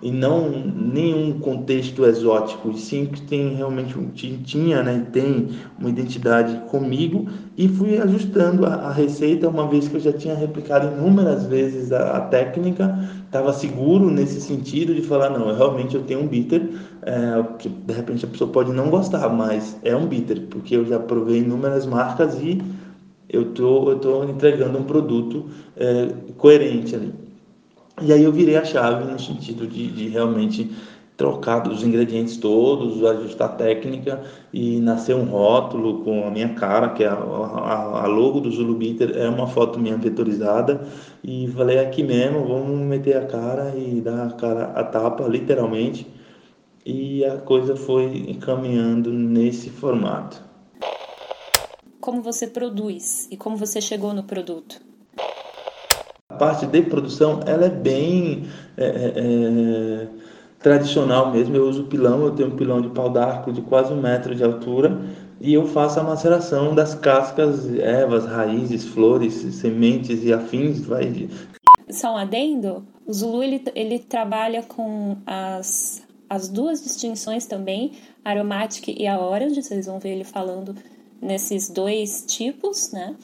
e 0.02 0.10
não 0.10 0.50
nenhum 0.50 1.38
contexto 1.38 2.04
exótico, 2.04 2.70
e 2.70 2.78
sim 2.78 3.06
que 3.06 3.22
tem 3.22 3.54
realmente 3.54 3.94
tinha, 4.44 4.82
né, 4.82 5.06
tem 5.12 5.48
uma 5.78 5.88
identidade 5.88 6.54
comigo 6.68 7.26
e 7.56 7.66
fui 7.66 7.98
ajustando 7.98 8.66
a, 8.66 8.74
a, 8.74 8.92
receita 8.92 9.48
uma 9.48 9.66
vez 9.66 9.88
que 9.88 9.94
eu 9.94 10.00
já 10.00 10.12
tinha 10.12 10.34
replicado 10.34 10.94
inúmeras 10.94 11.46
vezes 11.46 11.92
a, 11.92 12.18
a 12.18 12.20
técnica, 12.20 12.98
estava 13.24 13.52
seguro 13.52 14.10
nesse 14.10 14.40
sentido 14.40 14.94
de 14.94 15.02
falar 15.02 15.30
não, 15.30 15.54
realmente 15.54 15.94
eu 15.94 16.02
tenho 16.02 16.20
um 16.20 16.26
bitter, 16.26 16.68
é, 17.02 17.42
que 17.58 17.68
de 17.68 17.92
repente 17.92 18.24
a 18.24 18.28
pessoa 18.28 18.50
pode 18.50 18.72
não 18.72 18.90
gostar, 18.90 19.28
mas 19.30 19.78
é 19.82 19.96
um 19.96 20.06
bitter 20.06 20.42
porque 20.50 20.76
eu 20.76 20.84
já 20.84 20.98
provei 20.98 21.38
inúmeras 21.38 21.86
marcas 21.86 22.38
e 22.40 22.60
eu 23.28 23.46
tô 23.52 23.90
eu 23.90 23.98
tô 23.98 24.24
entregando 24.24 24.78
um 24.78 24.84
produto 24.84 25.46
é, 25.76 26.08
coerente 26.36 26.94
ali. 26.94 27.25
E 28.02 28.12
aí 28.12 28.22
eu 28.22 28.32
virei 28.32 28.56
a 28.56 28.64
chave 28.64 29.10
no 29.10 29.18
sentido 29.18 29.66
de, 29.66 29.90
de 29.90 30.08
realmente 30.08 30.70
trocar 31.16 31.66
os 31.66 31.82
ingredientes 31.82 32.36
todos, 32.36 33.02
ajustar 33.02 33.48
a 33.48 33.52
técnica 33.52 34.22
e 34.52 34.78
nascer 34.80 35.16
um 35.16 35.24
rótulo 35.24 36.04
com 36.04 36.26
a 36.26 36.30
minha 36.30 36.50
cara, 36.50 36.90
que 36.90 37.02
é 37.02 37.08
a, 37.08 37.14
a, 37.14 38.04
a 38.04 38.06
logo 38.06 38.40
do 38.40 38.50
Zulu 38.50 38.74
Bitter, 38.74 39.16
é 39.16 39.28
uma 39.28 39.46
foto 39.46 39.78
minha 39.78 39.96
vetorizada 39.96 40.86
e 41.24 41.48
falei 41.48 41.78
aqui 41.78 42.02
mesmo, 42.02 42.46
vamos 42.46 42.86
meter 42.86 43.16
a 43.16 43.24
cara 43.24 43.74
e 43.74 44.00
dar 44.02 44.26
a 44.26 44.30
cara 44.32 44.64
a 44.74 44.84
tapa, 44.84 45.26
literalmente, 45.26 46.06
e 46.84 47.24
a 47.24 47.38
coisa 47.38 47.74
foi 47.74 48.26
encaminhando 48.28 49.10
nesse 49.10 49.70
formato. 49.70 50.44
Como 51.98 52.20
você 52.22 52.46
produz 52.46 53.26
e 53.30 53.36
como 53.36 53.56
você 53.56 53.80
chegou 53.80 54.12
no 54.12 54.22
produto? 54.22 54.80
Parte 56.37 56.66
de 56.66 56.83
produção 56.83 57.40
ela 57.47 57.66
é 57.66 57.71
bem 57.71 58.45
é, 58.76 58.85
é, 58.85 59.12
é, 59.16 60.07
tradicional 60.59 61.31
mesmo, 61.31 61.57
eu 61.57 61.69
uso 61.69 61.85
pilão, 61.85 62.25
eu 62.25 62.31
tenho 62.33 62.49
um 62.49 62.57
pilão 62.57 62.81
de 62.81 62.88
pau 62.88 63.11
d'arco 63.11 63.52
de 63.52 63.62
quase 63.62 63.93
um 63.93 64.00
metro 64.00 64.35
de 64.35 64.43
altura 64.43 65.00
e 65.40 65.52
eu 65.52 65.66
faço 65.66 66.00
a 66.00 66.02
maceração 66.02 66.75
das 66.75 66.95
cascas, 66.95 67.73
ervas, 67.78 68.25
raízes, 68.25 68.85
flores, 68.85 69.35
sementes 69.35 70.25
e 70.25 70.33
afins. 70.33 70.81
Vai... 70.81 71.28
Só 71.90 72.14
um 72.14 72.16
adendo, 72.16 72.87
o 73.07 73.12
Zulu 73.12 73.43
ele, 73.43 73.62
ele 73.75 73.99
trabalha 73.99 74.62
com 74.62 75.19
as, 75.26 76.02
as 76.28 76.49
duas 76.49 76.83
distinções 76.83 77.47
também, 77.47 77.93
a 78.25 78.31
aromática 78.31 78.90
e 78.90 79.07
a 79.07 79.21
orange, 79.21 79.62
vocês 79.62 79.87
vão 79.87 79.99
ver 79.99 80.11
ele 80.11 80.25
falando 80.25 80.75
nesses 81.21 81.69
dois 81.69 82.25
tipos, 82.26 82.93
né? 82.93 83.14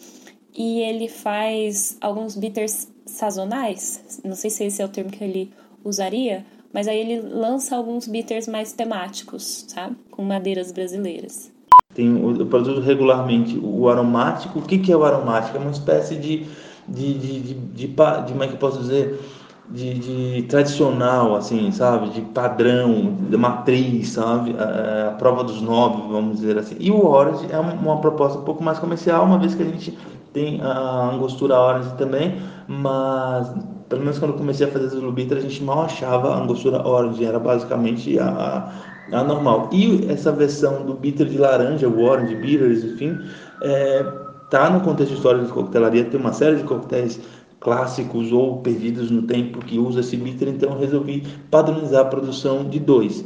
E 0.55 0.81
ele 0.81 1.09
faz 1.09 1.97
alguns 2.01 2.37
bitters 2.37 2.92
sazonais, 3.07 4.21
não 4.25 4.35
sei 4.35 4.51
se 4.51 4.65
esse 4.65 4.83
é 4.83 4.85
o 4.85 4.89
termo 4.89 5.11
que 5.11 5.23
ele 5.23 5.53
usaria, 5.85 6.45
mas 6.73 6.89
aí 6.89 6.99
ele 6.99 7.21
lança 7.21 7.77
alguns 7.77 8.07
bitters 8.07 8.49
mais 8.49 8.73
temáticos, 8.73 9.67
sabe? 9.69 9.97
Com 10.11 10.25
madeiras 10.25 10.73
brasileiras. 10.73 11.53
Tem, 11.95 12.09
eu 12.39 12.47
produzo 12.47 12.81
regularmente 12.81 13.59
o 13.63 13.89
aromático. 13.89 14.59
O 14.59 14.63
que, 14.63 14.79
que 14.79 14.91
é 14.91 14.97
o 14.97 15.05
aromático? 15.05 15.57
É 15.57 15.61
uma 15.61 15.71
espécie 15.71 16.17
de, 16.17 16.47
de, 16.89 17.15
de, 17.19 17.41
de, 17.41 17.55
de, 17.55 17.87
de 17.87 17.95
como 17.95 18.43
é 18.43 18.49
que 18.49 18.55
eu 18.55 18.59
posso 18.59 18.79
dizer? 18.79 19.21
De, 19.69 19.95
de, 19.95 20.43
tradicional, 20.49 21.35
assim, 21.35 21.71
sabe? 21.71 22.09
De 22.11 22.23
padrão, 22.23 23.15
de 23.29 23.37
matriz, 23.37 24.11
sabe? 24.11 24.55
A, 24.59 25.11
a, 25.11 25.13
prova 25.13 25.45
dos 25.45 25.61
nove, 25.61 26.11
vamos 26.11 26.41
dizer 26.41 26.57
assim. 26.57 26.77
E 26.81 26.91
o 26.91 27.07
Orange 27.07 27.47
é 27.51 27.59
uma, 27.59 27.75
uma, 27.75 28.01
proposta 28.01 28.39
um 28.39 28.45
pouco 28.45 28.63
mais 28.65 28.79
comercial, 28.79 29.25
uma 29.25 29.39
vez 29.39 29.55
que 29.55 29.63
a 29.63 29.67
gente 29.67 29.97
tem 30.33 30.61
a 30.61 31.11
angostura 31.13 31.59
Orange 31.59 31.93
também, 31.97 32.41
mas 32.67 33.53
pelo 33.89 34.01
menos 34.01 34.19
quando 34.19 34.33
eu 34.33 34.39
comecei 34.39 34.67
a 34.67 34.71
fazer 34.71 34.87
as 34.87 34.95
Lubitra, 34.95 35.39
a 35.39 35.43
gente 35.43 35.63
mal 35.63 35.83
achava 35.83 36.35
a 36.35 36.43
angostura 36.43 36.87
Orange, 36.87 37.25
era 37.25 37.39
basicamente 37.39 38.19
a, 38.19 38.73
a 39.13 39.25
normal. 39.25 39.69
E 39.73 40.07
essa 40.11 40.33
versão 40.33 40.85
do 40.87 40.95
bitter 40.95 41.27
de 41.27 41.39
laranja, 41.39 41.89
o 41.89 42.03
orange 42.03 42.35
bitters, 42.37 42.85
enfim, 42.85 43.19
é, 43.63 44.03
tá 44.51 44.71
no 44.71 44.81
contexto 44.81 45.15
histórico 45.15 45.47
de 45.47 45.53
coquetelaria, 45.53 46.05
tem 46.05 46.19
uma 46.19 46.33
série 46.33 46.57
de 46.57 46.65
coquetéis 46.65 47.21
clássicos 47.61 48.33
ou 48.33 48.61
perdidos 48.61 49.11
no 49.11 49.23
tempo 49.23 49.59
que 49.61 49.79
usa 49.79 50.01
esse 50.01 50.17
bitter, 50.17 50.49
então 50.49 50.79
resolvi 50.79 51.23
padronizar 51.51 52.03
a 52.03 52.05
produção 52.07 52.65
de 52.69 52.81
dois, 52.81 53.25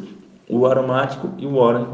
o 0.49 0.67
aromático 0.67 1.31
e 1.39 1.47
o 1.47 1.57
orange, 1.57 1.91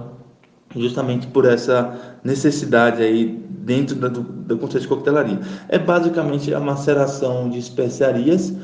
justamente 0.77 1.27
por 1.27 1.45
essa 1.45 2.19
necessidade 2.25 3.03
aí 3.03 3.43
dentro 3.63 3.97
do, 3.97 4.21
do 4.21 4.59
contexto 4.59 4.83
de 4.83 4.89
coquetelaria. 4.89 5.39
É 5.69 5.79
basicamente 5.79 6.53
a 6.53 6.61
maceração 6.61 7.49
de 7.49 7.59
especiarias 7.59 8.55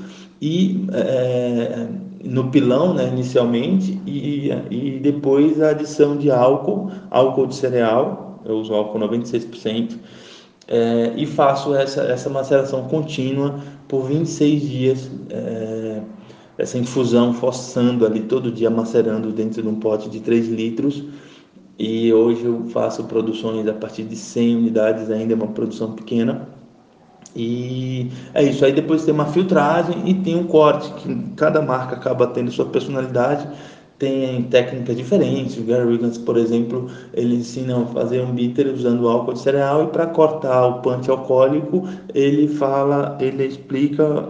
e 0.41 0.87
é, 0.93 1.87
no 2.25 2.51
pilão, 2.51 2.95
né, 2.95 3.09
inicialmente, 3.09 4.01
e, 4.07 4.51
e 4.71 4.99
depois 5.01 5.61
a 5.63 5.71
adição 5.71 6.17
de 6.17 6.31
álcool, 6.31 6.91
álcool 7.11 7.47
de 7.47 7.55
cereal, 7.55 8.41
eu 8.45 8.57
uso 8.57 8.75
álcool 8.75 8.99
96%, 8.99 9.97
é, 10.67 11.13
e 11.17 11.27
faço 11.27 11.75
essa, 11.75 12.03
essa 12.03 12.29
maceração 12.29 12.85
contínua 12.85 13.61
por 13.87 14.05
26 14.05 14.63
dias, 14.63 15.11
é, 15.31 16.03
essa 16.59 16.77
infusão 16.77 17.33
forçando 17.33 18.05
ali 18.05 18.21
todo 18.21 18.51
dia, 18.51 18.69
macerando 18.69 19.31
dentro 19.31 19.63
de 19.63 19.69
um 19.69 19.77
pote 19.77 20.11
de 20.11 20.21
3 20.21 20.49
litros, 20.49 21.05
e 21.79 22.13
hoje 22.13 22.45
eu 22.45 22.67
faço 22.71 23.05
produções 23.05 23.67
a 23.69 23.73
partir 23.73 24.05
de 24.05 24.17
100 24.17 24.57
unidades, 24.57 25.11
ainda 25.11 25.35
é 25.35 25.37
uma 25.37 25.49
produção 25.49 25.93
pequena, 25.93 26.49
e 27.37 28.11
é 28.35 28.43
isso. 28.43 28.65
Aí 28.65 28.73
depois 28.73 29.05
tem 29.05 29.15
uma 29.15 29.27
filtragem 29.27 30.09
e 30.09 30.15
tem 30.15 30.37
um 30.37 30.45
corte, 30.45 30.93
que 30.95 31.15
cada 31.37 31.63
marca 31.63 31.95
acaba 31.95 32.27
tendo 32.27 32.51
sua 32.51 32.67
personalidade, 32.67 33.49
tem 33.99 34.43
técnicas 34.45 34.97
diferentes. 34.97 35.59
O 35.59 35.63
Gary 35.63 35.87
Wiggins, 35.87 36.19
por 36.19 36.37
exemplo, 36.37 36.89
ele 37.13 37.37
ensina 37.37 37.83
a 37.83 37.87
fazer 37.87 38.23
um 38.23 38.33
bitter 38.33 38.73
usando 38.73 39.09
álcool 39.09 39.35
de 39.35 39.41
cereal 39.41 39.85
e 39.85 39.87
para 39.89 40.07
cortar 40.07 40.67
o 40.67 40.81
punch 40.81 41.11
alcoólico, 41.11 41.89
ele 42.15 42.49
fala, 42.49 43.17
ele 43.21 43.45
explica, 43.45 44.29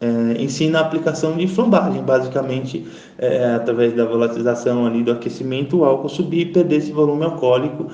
é, 0.00 0.42
ensina 0.42 0.78
a 0.78 0.82
aplicação 0.82 1.36
de 1.36 1.46
flambagem, 1.48 2.02
basicamente 2.02 2.86
é, 3.18 3.54
através 3.54 3.94
da 3.94 4.04
volatilização 4.04 4.86
ali 4.86 5.02
do 5.02 5.12
aquecimento, 5.12 5.78
o 5.78 5.84
álcool 5.84 6.08
subir 6.08 6.40
e 6.40 6.52
perder 6.52 6.76
esse 6.76 6.92
volume 6.92 7.24
alcoólico. 7.24 7.88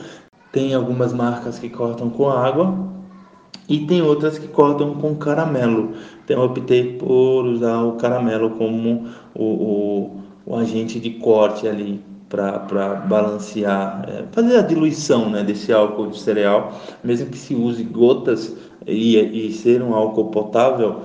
Tem 0.53 0.75
algumas 0.75 1.13
marcas 1.13 1.59
que 1.59 1.69
cortam 1.69 2.11
com 2.11 2.29
água, 2.29 2.95
e 3.69 3.87
tem 3.87 4.03
outras 4.03 4.39
que 4.39 4.49
cortam 4.49 4.95
com 4.95 5.15
caramelo. 5.17 5.93
Então 6.25 6.43
eu 6.43 6.45
optei 6.45 6.99
por 6.99 7.45
usar 7.47 7.83
o 7.83 7.93
caramelo 7.93 8.51
como 8.51 9.09
o, 9.35 9.45
o, 9.45 10.21
o 10.47 10.57
agente 10.57 11.01
de 11.01 11.11
corte 11.11 11.67
ali 11.67 12.01
para 12.29 12.95
balancear, 13.09 14.05
é, 14.09 14.25
fazer 14.33 14.59
a 14.59 14.63
diluição 14.63 15.31
né, 15.31 15.43
desse 15.43 15.73
álcool 15.73 16.09
de 16.09 16.19
cereal, 16.19 16.73
mesmo 17.03 17.31
que 17.31 17.39
se 17.39 17.55
use 17.55 17.85
gotas 17.85 18.57
e, 18.87 19.17
e 19.17 19.53
ser 19.53 19.83
um 19.83 19.95
álcool 19.95 20.31
potável, 20.31 21.03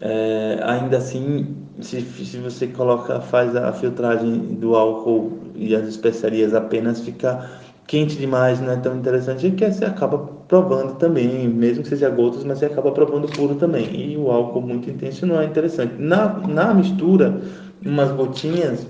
é, 0.00 0.58
ainda 0.62 0.98
assim, 0.98 1.56
se, 1.80 2.00
se 2.00 2.38
você 2.38 2.66
coloca, 2.68 3.20
faz 3.20 3.54
a 3.54 3.72
filtragem 3.72 4.54
do 4.56 4.74
álcool 4.74 5.52
e 5.54 5.74
as 5.74 5.86
especiarias 5.86 6.54
apenas, 6.54 7.00
fica 7.00 7.50
quente 7.86 8.16
demais, 8.16 8.60
não 8.60 8.72
é 8.72 8.76
tão 8.76 8.96
interessante, 8.96 9.50
que 9.50 9.70
você 9.70 9.84
acaba 9.84 10.18
provando 10.48 10.96
também, 10.96 11.48
mesmo 11.48 11.82
que 11.82 11.88
seja 11.88 12.08
gotas, 12.08 12.44
mas 12.44 12.58
você 12.58 12.66
acaba 12.66 12.92
provando 12.92 13.28
puro 13.28 13.56
também. 13.56 14.12
E 14.12 14.16
o 14.16 14.30
álcool 14.30 14.62
muito 14.62 14.88
intenso 14.88 15.26
não 15.26 15.40
é 15.40 15.44
interessante. 15.44 15.94
Na, 16.00 16.38
na 16.46 16.72
mistura, 16.72 17.40
umas 17.84 18.12
gotinhas 18.12 18.86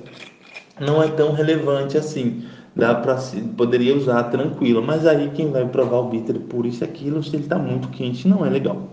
não 0.79 1.03
é 1.03 1.09
tão 1.09 1.33
relevante 1.33 1.97
assim. 1.97 2.45
Dá 2.77 2.95
para 2.95 3.17
poderia 3.57 3.97
usar 3.97 4.25
tranquilo, 4.25 4.83
mas 4.83 5.07
aí 5.07 5.31
quem 5.31 5.51
vai 5.51 5.67
provar 5.69 5.99
o 5.99 6.09
bitter 6.09 6.41
por 6.41 6.67
isso 6.67 6.85
aquilo, 6.85 7.23
se 7.23 7.35
ele 7.35 7.43
está 7.45 7.59
muito 7.59 7.89
quente, 7.89 8.29
não 8.29 8.45
é 8.47 8.51
legal. 8.51 8.91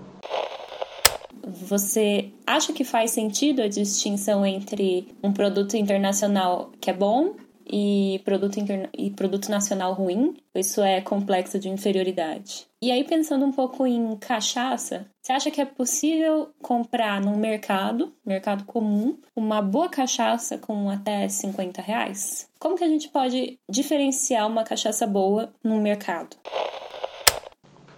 Você 1.67 2.31
acha 2.45 2.71
que 2.71 2.85
faz 2.85 3.11
sentido 3.11 3.61
a 3.61 3.67
distinção 3.67 4.45
entre 4.45 5.07
um 5.21 5.33
produto 5.33 5.75
internacional 5.75 6.71
que 6.79 6.89
é 6.89 6.93
bom 6.93 7.35
e 7.69 8.21
produto, 8.23 8.57
interna... 8.57 8.89
e 8.97 9.09
produto 9.09 9.49
nacional 9.49 9.91
ruim, 9.91 10.37
isso 10.55 10.81
é 10.81 11.01
complexo 11.01 11.59
de 11.59 11.67
inferioridade. 11.67 12.65
E 12.81 12.89
aí, 12.89 13.03
pensando 13.03 13.43
um 13.43 13.51
pouco 13.51 13.85
em 13.85 14.15
cachaça, 14.15 15.07
você 15.21 15.33
acha 15.33 15.51
que 15.51 15.59
é 15.59 15.65
possível 15.65 16.51
comprar 16.61 17.19
no 17.19 17.35
mercado, 17.35 18.13
mercado 18.25 18.63
comum, 18.63 19.17
uma 19.35 19.61
boa 19.61 19.89
cachaça 19.89 20.57
com 20.57 20.89
até 20.89 21.27
50 21.27 21.81
reais? 21.81 22.47
Como 22.57 22.77
que 22.77 22.83
a 22.85 22.87
gente 22.87 23.09
pode 23.09 23.59
diferenciar 23.69 24.47
uma 24.47 24.63
cachaça 24.63 25.05
boa 25.05 25.51
no 25.61 25.81
mercado? 25.81 26.37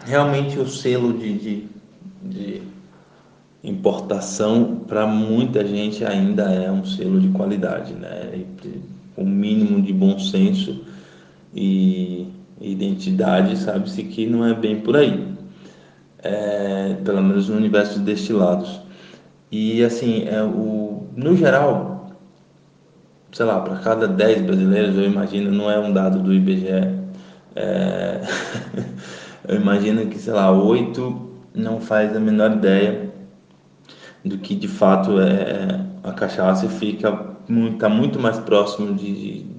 Realmente 0.03 0.57
o 0.57 0.67
selo 0.67 1.13
de, 1.13 1.37
de, 1.37 1.67
de 2.23 2.78
importação 3.63 4.83
para 4.87 5.05
muita 5.05 5.65
gente 5.65 6.05
ainda 6.05 6.43
é 6.43 6.71
um 6.71 6.85
selo 6.85 7.19
de 7.19 7.27
qualidade, 7.29 7.93
né? 7.93 8.45
o 9.17 9.25
mínimo 9.25 9.81
de 9.81 9.91
bom 9.91 10.17
senso 10.17 10.81
e 11.53 12.27
identidade, 12.61 13.57
sabe-se 13.57 14.03
que 14.03 14.25
não 14.25 14.45
é 14.45 14.53
bem 14.53 14.79
por 14.79 14.95
aí. 14.95 15.27
É, 16.21 16.97
pelo 17.03 17.21
menos 17.21 17.47
no 17.47 17.57
universo 17.57 17.99
de 17.99 18.05
destilados. 18.05 18.81
E 19.51 19.83
assim, 19.83 20.25
é, 20.27 20.43
o, 20.43 21.07
no 21.15 21.35
geral, 21.35 22.11
sei 23.31 23.45
lá, 23.45 23.59
para 23.61 23.77
cada 23.77 24.07
10 24.07 24.41
brasileiros, 24.43 24.95
eu 24.95 25.05
imagino, 25.05 25.51
não 25.51 25.71
é 25.71 25.79
um 25.79 25.91
dado 25.91 26.19
do 26.19 26.33
IBGE, 26.33 26.99
é, 27.55 28.21
eu 29.47 29.55
imagino 29.55 30.05
que, 30.07 30.19
sei 30.19 30.33
lá, 30.33 30.51
8 30.51 31.29
não 31.55 31.79
faz 31.79 32.15
a 32.15 32.19
menor 32.19 32.51
ideia 32.51 33.08
do 34.23 34.37
que 34.37 34.55
de 34.55 34.67
fato 34.67 35.19
é 35.19 35.85
a 36.03 36.11
cachaça 36.11 36.65
e 36.65 36.69
fica 36.69 37.27
está 37.71 37.89
muito 37.89 38.19
mais 38.19 38.37
próximo 38.37 38.93
de, 38.93 39.13
de 39.13 39.49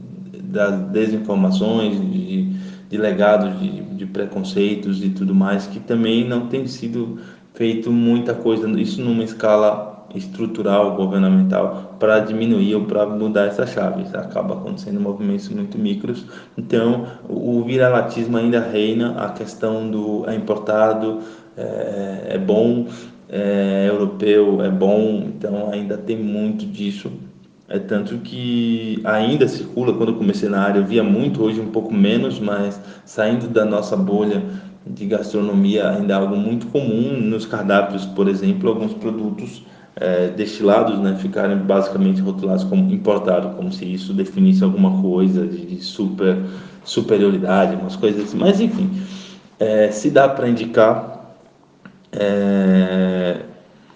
das 0.50 0.80
desinformações, 0.90 2.00
de, 2.00 2.52
de 2.88 2.96
legados 2.98 3.58
de, 3.60 3.82
de 3.82 4.06
preconceitos 4.06 5.02
e 5.02 5.10
tudo 5.10 5.34
mais, 5.34 5.66
que 5.66 5.78
também 5.78 6.26
não 6.26 6.48
tem 6.48 6.66
sido 6.66 7.18
feito 7.54 7.90
muita 7.90 8.34
coisa, 8.34 8.68
isso 8.80 9.00
numa 9.00 9.22
escala 9.22 10.06
estrutural, 10.14 10.96
governamental, 10.96 11.94
para 12.00 12.18
diminuir 12.18 12.74
ou 12.74 12.84
para 12.84 13.06
mudar 13.06 13.46
essa 13.46 13.64
chave. 13.64 14.02
Isso 14.02 14.16
acaba 14.16 14.54
acontecendo 14.54 15.00
movimentos 15.00 15.48
muito 15.50 15.78
micros. 15.78 16.26
Então, 16.58 17.06
o 17.28 17.62
viralatismo 17.62 18.36
ainda 18.36 18.60
reina, 18.60 19.14
a 19.22 19.28
questão 19.30 19.88
do 19.88 20.28
é 20.28 20.34
importado, 20.34 21.20
é, 21.56 22.30
é 22.30 22.38
bom, 22.38 22.88
é 23.30 23.86
europeu, 23.88 24.62
é 24.62 24.70
bom, 24.70 25.24
então 25.28 25.70
ainda 25.70 25.96
tem 25.96 26.16
muito 26.16 26.66
disso 26.66 27.10
é 27.72 27.78
tanto 27.78 28.18
que 28.18 29.00
ainda 29.04 29.46
circula, 29.46 29.94
quando 29.94 30.08
eu 30.08 30.16
comecei 30.16 30.48
na 30.48 30.60
área, 30.60 30.80
eu 30.80 30.84
via 30.84 31.04
muito, 31.04 31.40
hoje 31.40 31.60
um 31.60 31.68
pouco 31.68 31.94
menos, 31.94 32.40
mas 32.40 32.80
saindo 33.04 33.46
da 33.46 33.64
nossa 33.64 33.96
bolha 33.96 34.42
de 34.84 35.06
gastronomia, 35.06 35.88
ainda 35.88 36.14
é 36.14 36.16
algo 36.16 36.34
muito 36.34 36.66
comum 36.66 37.16
nos 37.20 37.46
cardápios, 37.46 38.04
por 38.04 38.26
exemplo, 38.26 38.68
alguns 38.68 38.92
produtos 38.94 39.62
é, 39.94 40.30
destilados 40.30 40.98
né, 40.98 41.16
ficarem 41.20 41.58
basicamente 41.58 42.20
rotulados 42.20 42.64
como 42.64 42.92
importado, 42.92 43.54
como 43.54 43.70
se 43.70 43.84
isso 43.84 44.12
definisse 44.12 44.64
alguma 44.64 45.00
coisa 45.00 45.46
de, 45.46 45.80
super 45.80 46.38
superioridade, 46.82 47.76
umas 47.76 47.94
coisas 47.94 48.24
assim. 48.24 48.36
Mas 48.36 48.60
enfim, 48.60 48.90
é, 49.60 49.92
se 49.92 50.10
dá 50.10 50.28
para 50.28 50.48
indicar, 50.48 51.19
é, 52.12 53.40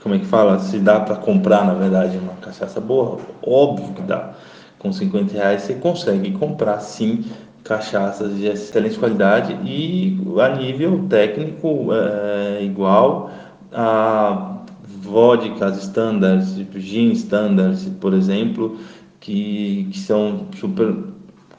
como 0.03 0.15
é 0.15 0.19
que 0.19 0.27
fala? 0.27 0.59
Se 0.59 0.79
dá 0.79 1.01
para 1.01 1.17
comprar, 1.17 1.65
na 1.65 1.75
verdade, 1.75 2.19
uma 2.19 2.35
cachaça 2.35 2.81
boa, 2.81 3.19
óbvio 3.43 3.95
que 3.95 4.03
dá. 4.03 4.35
Com 4.79 4.93
50 4.93 5.33
reais 5.33 5.63
você 5.63 5.75
consegue 5.75 6.33
comprar 6.33 6.79
sim 6.81 7.25
cachaças 7.65 8.37
de 8.37 8.47
excelente 8.47 8.99
qualidade 8.99 9.57
e 9.65 10.21
a 10.39 10.49
nível 10.51 11.07
técnico 11.09 11.89
é, 11.95 12.63
igual 12.63 13.31
a 13.73 14.59
vodkas 14.87 15.79
standards, 15.79 16.55
tipo 16.55 16.79
gin 16.79 17.13
standards, 17.13 17.87
por 18.01 18.13
exemplo, 18.13 18.79
que, 19.19 19.89
que 19.91 19.99
são 19.99 20.47
super 20.61 20.95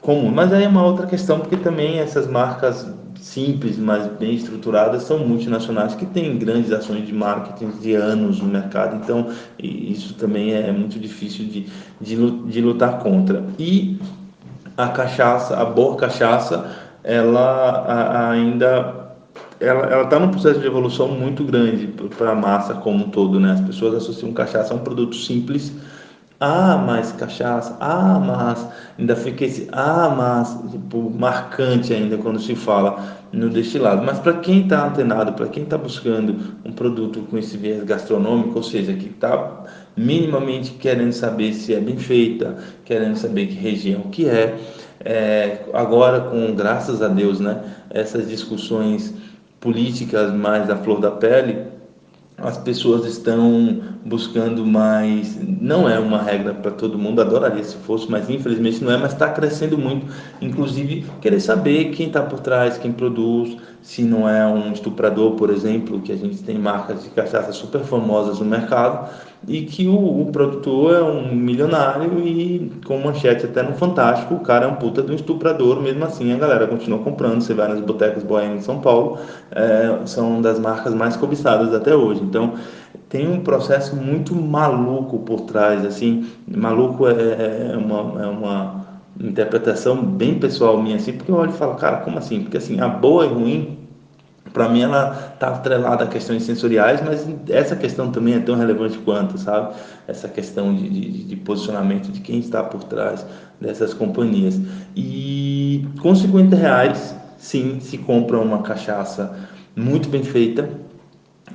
comuns. 0.00 0.32
Mas 0.32 0.52
aí 0.52 0.64
é 0.64 0.68
uma 0.68 0.84
outra 0.84 1.06
questão, 1.06 1.40
porque 1.40 1.56
também 1.56 1.98
essas 1.98 2.28
marcas 2.28 2.88
simples, 3.26 3.76
mas 3.76 4.06
bem 4.18 4.34
estruturadas, 4.34 5.02
são 5.02 5.18
multinacionais 5.18 5.94
que 5.94 6.06
têm 6.06 6.38
grandes 6.38 6.70
ações 6.70 7.06
de 7.06 7.12
marketing 7.12 7.70
de 7.80 7.94
anos 7.94 8.40
no 8.40 8.48
mercado, 8.48 8.96
então 8.96 9.28
isso 9.60 10.14
também 10.14 10.54
é 10.54 10.70
muito 10.70 10.98
difícil 10.98 11.44
de, 11.46 11.66
de, 12.00 12.30
de 12.30 12.60
lutar 12.60 13.00
contra. 13.00 13.44
E 13.58 13.98
a 14.76 14.88
cachaça, 14.88 15.56
a 15.56 15.64
boa 15.64 15.96
cachaça, 15.96 16.70
ela 17.02 18.30
ainda 18.30 19.06
ela 19.58 20.02
está 20.02 20.20
num 20.20 20.28
processo 20.28 20.60
de 20.60 20.66
evolução 20.66 21.08
muito 21.08 21.42
grande 21.42 21.88
para 22.16 22.30
a 22.30 22.34
massa 22.34 22.74
como 22.74 23.06
um 23.06 23.10
todo, 23.10 23.40
né? 23.40 23.52
As 23.52 23.60
pessoas 23.60 23.94
associam 23.94 24.32
cachaça 24.32 24.72
a 24.72 24.76
um 24.76 24.80
produto 24.80 25.16
simples. 25.16 25.72
Ah, 26.38 26.76
mas 26.76 27.12
cachaça. 27.12 27.76
Ah, 27.80 28.18
mas 28.18 28.66
ainda 28.98 29.16
fica 29.16 29.44
esse 29.44 29.68
ah, 29.72 30.12
mas 30.14 30.70
tipo, 30.70 31.10
marcante 31.10 31.94
ainda 31.94 32.18
quando 32.18 32.38
se 32.38 32.54
fala 32.54 33.16
no 33.32 33.48
destilado. 33.48 34.04
Mas 34.04 34.18
para 34.18 34.34
quem 34.34 34.62
está 34.62 34.86
antenado, 34.86 35.32
para 35.32 35.48
quem 35.48 35.62
está 35.62 35.78
buscando 35.78 36.36
um 36.64 36.72
produto 36.72 37.20
com 37.30 37.38
esse 37.38 37.56
viés 37.56 37.82
gastronômico, 37.84 38.56
ou 38.56 38.62
seja, 38.62 38.92
que 38.92 39.06
está 39.06 39.64
minimamente 39.96 40.72
querendo 40.72 41.12
saber 41.12 41.54
se 41.54 41.74
é 41.74 41.80
bem 41.80 41.96
feita, 41.96 42.56
querendo 42.84 43.16
saber 43.16 43.46
que 43.46 43.54
região 43.54 44.02
que 44.02 44.28
é, 44.28 44.58
é 45.02 45.64
agora 45.72 46.20
com 46.20 46.54
graças 46.54 47.00
a 47.00 47.08
Deus, 47.08 47.40
né? 47.40 47.62
Essas 47.88 48.28
discussões 48.28 49.14
políticas 49.58 50.32
mais 50.34 50.68
à 50.68 50.76
flor 50.76 51.00
da 51.00 51.10
pele, 51.10 51.75
as 52.38 52.58
pessoas 52.58 53.06
estão 53.06 53.80
buscando 54.04 54.64
mais. 54.64 55.38
Não 55.60 55.88
é 55.88 55.98
uma 55.98 56.22
regra 56.22 56.52
para 56.52 56.70
todo 56.70 56.98
mundo, 56.98 57.20
adoraria 57.20 57.64
se 57.64 57.76
fosse, 57.76 58.10
mas 58.10 58.28
infelizmente 58.28 58.84
não 58.84 58.92
é. 58.92 58.96
Mas 58.96 59.12
está 59.12 59.30
crescendo 59.30 59.78
muito, 59.78 60.06
inclusive 60.40 61.06
querer 61.20 61.40
saber 61.40 61.90
quem 61.92 62.08
está 62.08 62.22
por 62.22 62.40
trás, 62.40 62.76
quem 62.76 62.92
produz, 62.92 63.56
se 63.86 64.02
não 64.02 64.28
é 64.28 64.44
um 64.46 64.72
estuprador, 64.72 65.32
por 65.36 65.48
exemplo, 65.48 66.00
que 66.00 66.10
a 66.10 66.16
gente 66.16 66.42
tem 66.42 66.58
marcas 66.58 67.04
de 67.04 67.10
cachaça 67.10 67.52
super 67.52 67.82
famosas 67.82 68.40
no 68.40 68.44
mercado 68.44 69.08
e 69.46 69.62
que 69.62 69.86
o, 69.86 70.22
o, 70.22 70.26
produtor 70.32 70.94
é 70.94 71.02
um 71.02 71.32
milionário 71.32 72.18
e 72.26 72.72
com 72.84 72.98
manchete 72.98 73.46
até 73.46 73.62
no 73.62 73.74
Fantástico, 73.74 74.34
o 74.34 74.40
cara 74.40 74.66
é 74.66 74.68
um 74.68 74.74
puta 74.74 75.02
de 75.02 75.12
um 75.12 75.14
estuprador, 75.14 75.80
mesmo 75.80 76.04
assim 76.04 76.32
a 76.32 76.36
galera 76.36 76.66
continua 76.66 76.98
comprando, 76.98 77.40
você 77.40 77.54
vai 77.54 77.68
nas 77.68 77.80
botecas 77.80 78.24
boêmias 78.24 78.62
em 78.62 78.64
São 78.64 78.80
Paulo, 78.80 79.18
é, 79.52 80.00
são 80.06 80.42
das 80.42 80.58
marcas 80.58 80.92
mais 80.92 81.16
cobiçadas 81.16 81.72
até 81.72 81.94
hoje, 81.94 82.20
então 82.26 82.54
tem 83.08 83.28
um 83.30 83.40
processo 83.40 83.96
muito 83.96 84.34
maluco 84.34 85.20
por 85.20 85.42
trás, 85.42 85.84
assim, 85.84 86.26
maluco 86.46 87.06
é, 87.06 87.12
é, 87.12 87.70
é 87.72 87.76
uma, 87.76 88.22
é 88.22 88.26
uma 88.26 88.86
interpretação 89.20 90.04
bem 90.04 90.38
pessoal 90.38 90.82
minha, 90.82 90.96
assim, 90.96 91.12
porque 91.12 91.30
eu 91.30 91.36
olho 91.36 91.50
e 91.50 91.54
falo, 91.56 91.74
cara, 91.76 91.98
como 91.98 92.18
assim? 92.18 92.42
Porque 92.42 92.56
assim, 92.56 92.80
a 92.80 92.88
boa 92.88 93.26
e 93.26 93.28
ruim 93.28 93.86
para 94.56 94.70
mim 94.70 94.80
ela 94.80 95.32
está 95.34 95.48
atrelada 95.48 96.04
a 96.04 96.06
questões 96.06 96.42
sensoriais, 96.42 97.02
mas 97.04 97.28
essa 97.46 97.76
questão 97.76 98.10
também 98.10 98.36
é 98.36 98.38
tão 98.38 98.56
relevante 98.56 98.96
quanto, 98.96 99.36
sabe? 99.36 99.74
Essa 100.08 100.28
questão 100.28 100.74
de, 100.74 100.88
de, 100.88 101.24
de 101.24 101.36
posicionamento 101.36 102.10
de 102.10 102.20
quem 102.20 102.38
está 102.38 102.62
por 102.62 102.82
trás 102.84 103.26
dessas 103.60 103.92
companhias. 103.92 104.58
E 104.96 105.86
com 106.00 106.14
50 106.14 106.56
reais, 106.56 107.14
sim, 107.36 107.80
se 107.80 107.98
compra 107.98 108.38
uma 108.38 108.62
cachaça 108.62 109.36
muito 109.76 110.08
bem 110.08 110.22
feita, 110.22 110.70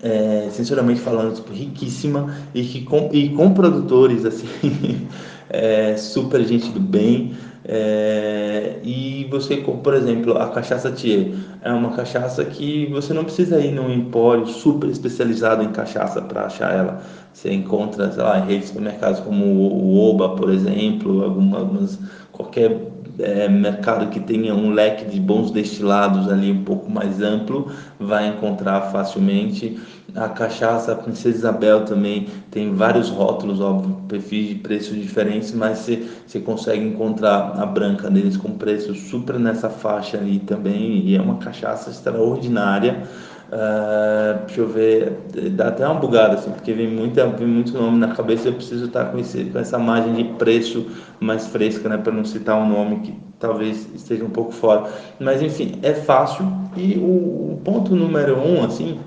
é, 0.02 0.48
sensorialmente 0.52 1.02
falando, 1.02 1.36
tipo, 1.36 1.54
riquíssima 1.54 2.36
e, 2.54 2.64
que 2.64 2.82
com, 2.82 3.10
e 3.12 3.30
com 3.30 3.54
produtores 3.54 4.26
assim, 4.26 5.08
é, 5.50 5.96
super 5.98 6.44
gente 6.46 6.70
do 6.70 6.80
bem. 6.80 7.34
É, 7.64 8.80
e 8.84 9.28
você, 9.30 9.58
por 9.58 9.94
exemplo, 9.94 10.36
a 10.36 10.50
cachaça 10.50 10.92
Thier 10.92 11.34
é 11.62 11.72
uma 11.72 11.92
cachaça 11.92 12.44
que 12.44 12.88
você 12.88 13.14
não 13.14 13.24
precisa 13.24 13.60
ir 13.60 13.72
num 13.72 13.92
empório 13.92 14.48
super 14.48 14.90
especializado 14.90 15.64
em 15.64 15.72
cachaça 15.72 16.22
para 16.22 16.46
achar 16.48 16.74
ela. 16.74 17.02
Você 17.32 17.54
encontra, 17.54 18.12
sei 18.12 18.24
lá, 18.24 18.40
em 18.40 18.48
redes 18.48 18.62
de 18.62 18.68
supermercados 18.70 19.20
como 19.20 19.46
o 19.46 20.10
Oba, 20.10 20.30
por 20.36 20.50
exemplo, 20.50 21.24
algumas, 21.24 22.00
qualquer 22.32 22.91
é, 23.20 23.48
mercado 23.48 24.10
que 24.10 24.20
tenha 24.20 24.54
um 24.54 24.72
leque 24.72 25.06
de 25.06 25.20
bons 25.20 25.52
destilados 25.52 26.32
ali 26.32 26.52
um 26.52 26.64
pouco 26.64 26.90
mais 26.90 27.22
amplo 27.22 27.72
vai 28.00 28.28
encontrar 28.28 28.92
facilmente. 28.92 29.80
A 30.14 30.28
cachaça, 30.28 30.92
a 30.92 30.96
Princesa 30.96 31.38
Isabel 31.38 31.86
também 31.86 32.28
tem 32.50 32.74
vários 32.74 33.10
rótulos, 33.10 33.62
óbvio, 33.62 33.96
perfis 34.10 34.50
de 34.50 34.56
preços 34.56 34.98
diferentes, 34.98 35.54
mas 35.54 35.80
você, 35.80 36.06
você 36.28 36.40
consegue 36.40 36.84
encontrar 36.84 37.54
a 37.58 37.66
branca 37.66 38.10
deles 38.10 38.36
com 38.36 38.52
preço 38.52 38.94
super 38.94 39.40
nessa 39.40 39.70
faixa 39.70 40.18
ali 40.18 40.40
também, 40.40 41.06
e 41.06 41.16
é 41.16 41.22
uma 41.22 41.38
cachaça 41.38 41.90
extraordinária. 41.90 43.04
Uh, 43.52 44.46
deixa 44.46 44.62
eu 44.62 44.68
ver, 44.70 45.12
dá 45.52 45.68
até 45.68 45.86
uma 45.86 45.96
bugada 45.96 46.36
assim, 46.36 46.52
porque 46.52 46.72
vem, 46.72 46.88
muita, 46.88 47.28
vem 47.28 47.46
muito 47.46 47.74
nome 47.74 47.98
na 47.98 48.16
cabeça 48.16 48.48
eu 48.48 48.54
preciso 48.54 48.86
estar 48.86 49.12
com, 49.12 49.20
esse, 49.20 49.44
com 49.44 49.60
essa 49.60 49.78
margem 49.78 50.14
de 50.14 50.24
preço 50.36 50.86
mais 51.20 51.48
fresca, 51.48 51.90
né, 51.90 51.98
para 51.98 52.14
não 52.14 52.24
citar 52.24 52.56
um 52.56 52.70
nome 52.70 53.02
que 53.02 53.20
talvez 53.38 53.90
esteja 53.94 54.24
um 54.24 54.30
pouco 54.30 54.54
fora. 54.54 54.90
Mas 55.20 55.42
enfim, 55.42 55.80
é 55.84 55.94
fácil 55.94 56.46
e 56.78 56.98
o, 56.98 57.56
o 57.56 57.62
ponto 57.62 57.94
número 57.94 58.38
um, 58.38 58.64
assim, 58.64 58.98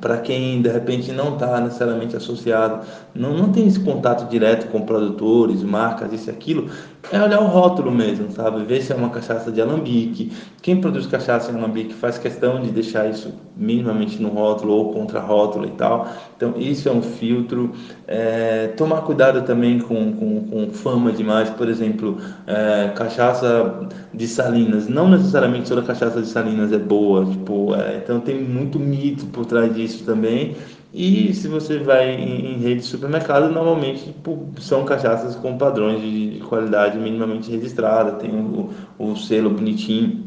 para 0.00 0.16
quem 0.16 0.60
de 0.60 0.68
repente 0.68 1.12
não 1.12 1.34
está 1.34 1.60
necessariamente 1.60 2.16
associado, 2.16 2.84
não, 3.14 3.36
não 3.36 3.52
tem 3.52 3.68
esse 3.68 3.78
contato 3.78 4.28
direto 4.28 4.66
com 4.68 4.80
produtores, 4.82 5.62
marcas, 5.62 6.12
isso 6.12 6.28
e 6.28 6.32
aquilo, 6.32 6.70
é 7.12 7.22
olhar 7.22 7.40
o 7.40 7.46
rótulo 7.46 7.90
mesmo, 7.90 8.30
sabe? 8.30 8.64
Ver 8.64 8.82
se 8.82 8.92
é 8.92 8.96
uma 8.96 9.10
cachaça 9.10 9.52
de 9.52 9.60
alambique. 9.60 10.32
Quem 10.62 10.80
produz 10.80 11.06
cachaça 11.06 11.52
em 11.52 11.56
alambique 11.56 11.94
faz 11.94 12.18
questão 12.18 12.60
de 12.60 12.70
deixar 12.70 13.08
isso 13.08 13.32
minimamente 13.56 14.20
no 14.20 14.30
rótulo 14.30 14.72
ou 14.72 14.92
contra 14.92 15.20
rótulo 15.20 15.66
e 15.66 15.70
tal. 15.72 16.08
Então, 16.36 16.54
isso 16.56 16.88
é 16.88 16.92
um 16.92 17.02
filtro. 17.02 17.72
É, 18.06 18.68
tomar 18.76 19.02
cuidado 19.02 19.42
também 19.42 19.78
com, 19.78 20.12
com, 20.12 20.40
com, 20.48 20.70
fama 20.70 21.12
demais, 21.12 21.50
por 21.50 21.68
exemplo, 21.68 22.18
é, 22.46 22.88
cachaça 22.94 23.88
de 24.12 24.26
salinas. 24.26 24.88
Não 24.88 25.08
necessariamente 25.08 25.68
toda 25.68 25.82
cachaça 25.82 26.20
de 26.20 26.28
salinas 26.28 26.72
é 26.72 26.78
boa, 26.78 27.24
tipo, 27.26 27.74
é, 27.74 27.98
então 28.02 28.20
tem 28.20 28.40
muito 28.40 28.78
mito 28.78 29.26
por 29.26 29.44
trás 29.46 29.74
disso 29.74 30.04
também. 30.04 30.56
E 30.94 31.34
se 31.34 31.48
você 31.48 31.78
vai 31.78 32.14
em, 32.14 32.54
em 32.54 32.58
rede 32.58 32.82
de 32.82 32.86
supermercado, 32.86 33.52
normalmente 33.52 34.14
são 34.60 34.84
cachaças 34.84 35.34
com 35.34 35.58
padrões 35.58 36.00
de, 36.00 36.38
de 36.38 36.40
qualidade 36.40 36.96
minimamente 36.96 37.50
registrada, 37.50 38.12
tem 38.12 38.30
o, 38.30 38.70
o 38.96 39.16
selo 39.16 39.50
bonitinho, 39.50 40.22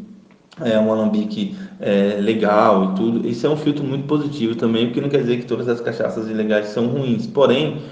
é 0.59 0.77
um 0.77 0.91
alambique 0.91 1.55
é, 1.79 2.17
legal 2.19 2.91
e 2.91 2.95
tudo. 2.97 3.25
Isso 3.25 3.47
é 3.47 3.49
um 3.49 3.55
filtro 3.55 3.81
muito 3.81 4.07
positivo 4.07 4.55
também, 4.55 4.87
porque 4.87 4.99
não 4.99 5.07
quer 5.07 5.21
dizer 5.21 5.37
que 5.37 5.45
todas 5.45 5.69
as 5.69 5.79
cachaças 5.79 6.27
ilegais 6.29 6.67
são 6.67 6.87
ruins. 6.87 7.25
Porém, 7.27 7.83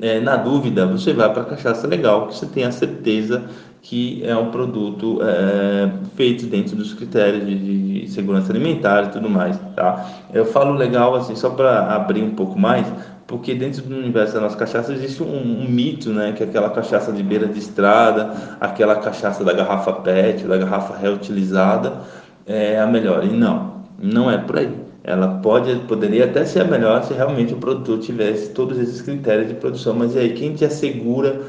é, 0.00 0.18
na 0.18 0.36
dúvida, 0.36 0.86
você 0.86 1.12
vai 1.12 1.32
para 1.32 1.42
a 1.42 1.46
cachaça 1.46 1.86
legal, 1.86 2.26
que 2.26 2.34
você 2.34 2.46
tem 2.46 2.64
a 2.64 2.72
certeza 2.72 3.44
que 3.84 4.24
é 4.24 4.34
um 4.34 4.50
produto 4.50 5.18
é, 5.22 5.90
feito 6.16 6.46
dentro 6.46 6.74
dos 6.74 6.94
critérios 6.94 7.46
de, 7.46 8.00
de, 8.00 8.10
segurança 8.10 8.50
alimentar 8.50 9.04
e 9.04 9.08
tudo 9.08 9.28
mais, 9.28 9.58
tá? 9.76 10.08
Eu 10.32 10.46
falo 10.46 10.72
legal 10.72 11.14
assim 11.14 11.36
só 11.36 11.50
para 11.50 11.94
abrir 11.94 12.22
um 12.22 12.30
pouco 12.30 12.58
mais, 12.58 12.90
porque 13.26 13.54
dentro 13.54 13.82
do 13.82 13.94
universo 13.94 14.32
da 14.32 14.40
nossa 14.40 14.56
cachaça 14.56 14.90
existe 14.90 15.22
um, 15.22 15.26
um, 15.26 15.68
mito, 15.68 16.08
né, 16.14 16.32
que 16.32 16.42
é 16.42 16.46
aquela 16.46 16.70
cachaça 16.70 17.12
de 17.12 17.22
beira 17.22 17.46
de 17.46 17.58
estrada, 17.58 18.56
aquela 18.58 18.96
cachaça 18.96 19.44
da 19.44 19.52
garrafa 19.52 19.92
PET, 19.92 20.44
da 20.44 20.56
garrafa 20.56 20.96
reutilizada, 20.96 22.00
é 22.46 22.80
a 22.80 22.86
melhor. 22.86 23.22
E 23.22 23.28
não, 23.28 23.82
não 24.02 24.30
é 24.30 24.38
por 24.38 24.60
aí. 24.60 24.72
Ela 25.02 25.40
pode, 25.42 25.74
poderia 25.80 26.24
até 26.24 26.46
ser 26.46 26.62
a 26.62 26.64
melhor 26.64 27.02
se 27.02 27.12
realmente 27.12 27.52
o 27.52 27.58
produtor 27.58 27.98
tivesse 27.98 28.48
todos 28.54 28.78
esses 28.78 29.02
critérios 29.02 29.48
de 29.48 29.54
produção, 29.54 29.94
mas 29.94 30.14
e 30.14 30.20
aí 30.20 30.32
quem 30.32 30.54
te 30.54 30.64
assegura 30.64 31.42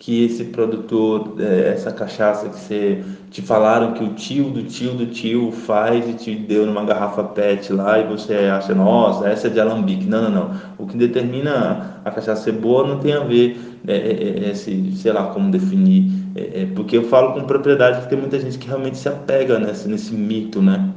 que 0.00 0.24
esse 0.24 0.44
produtor, 0.44 1.34
é, 1.38 1.74
essa 1.74 1.92
cachaça 1.92 2.48
que 2.48 2.58
você 2.58 3.04
te 3.30 3.42
falaram 3.42 3.92
que 3.92 4.02
o 4.02 4.14
tio 4.14 4.44
do 4.44 4.62
tio 4.62 4.94
do 4.94 5.04
tio 5.04 5.52
faz 5.52 6.08
e 6.08 6.14
te 6.14 6.34
deu 6.34 6.64
numa 6.64 6.82
garrafa 6.86 7.22
PET 7.22 7.70
lá 7.70 7.98
e 7.98 8.06
você 8.06 8.34
acha, 8.50 8.74
nossa, 8.74 9.28
essa 9.28 9.48
é 9.48 9.50
de 9.50 9.60
alambique. 9.60 10.06
Não, 10.06 10.22
não, 10.22 10.30
não. 10.30 10.50
O 10.78 10.86
que 10.86 10.96
determina 10.96 12.00
a 12.02 12.10
cachaça 12.10 12.44
ser 12.44 12.52
boa 12.52 12.88
não 12.88 12.98
tem 12.98 13.12
a 13.12 13.20
ver 13.20 13.60
é, 13.86 14.48
é, 14.50 14.54
sei 14.54 15.12
lá 15.12 15.24
como 15.26 15.50
definir, 15.50 16.10
é, 16.34 16.66
porque 16.74 16.96
eu 16.96 17.04
falo 17.04 17.34
com 17.34 17.42
propriedade 17.42 18.00
que 18.00 18.08
tem 18.08 18.18
muita 18.18 18.40
gente 18.40 18.56
que 18.56 18.66
realmente 18.66 18.96
se 18.96 19.08
apega 19.08 19.58
nesse, 19.58 19.86
nesse 19.86 20.14
mito, 20.14 20.62
né? 20.62 20.88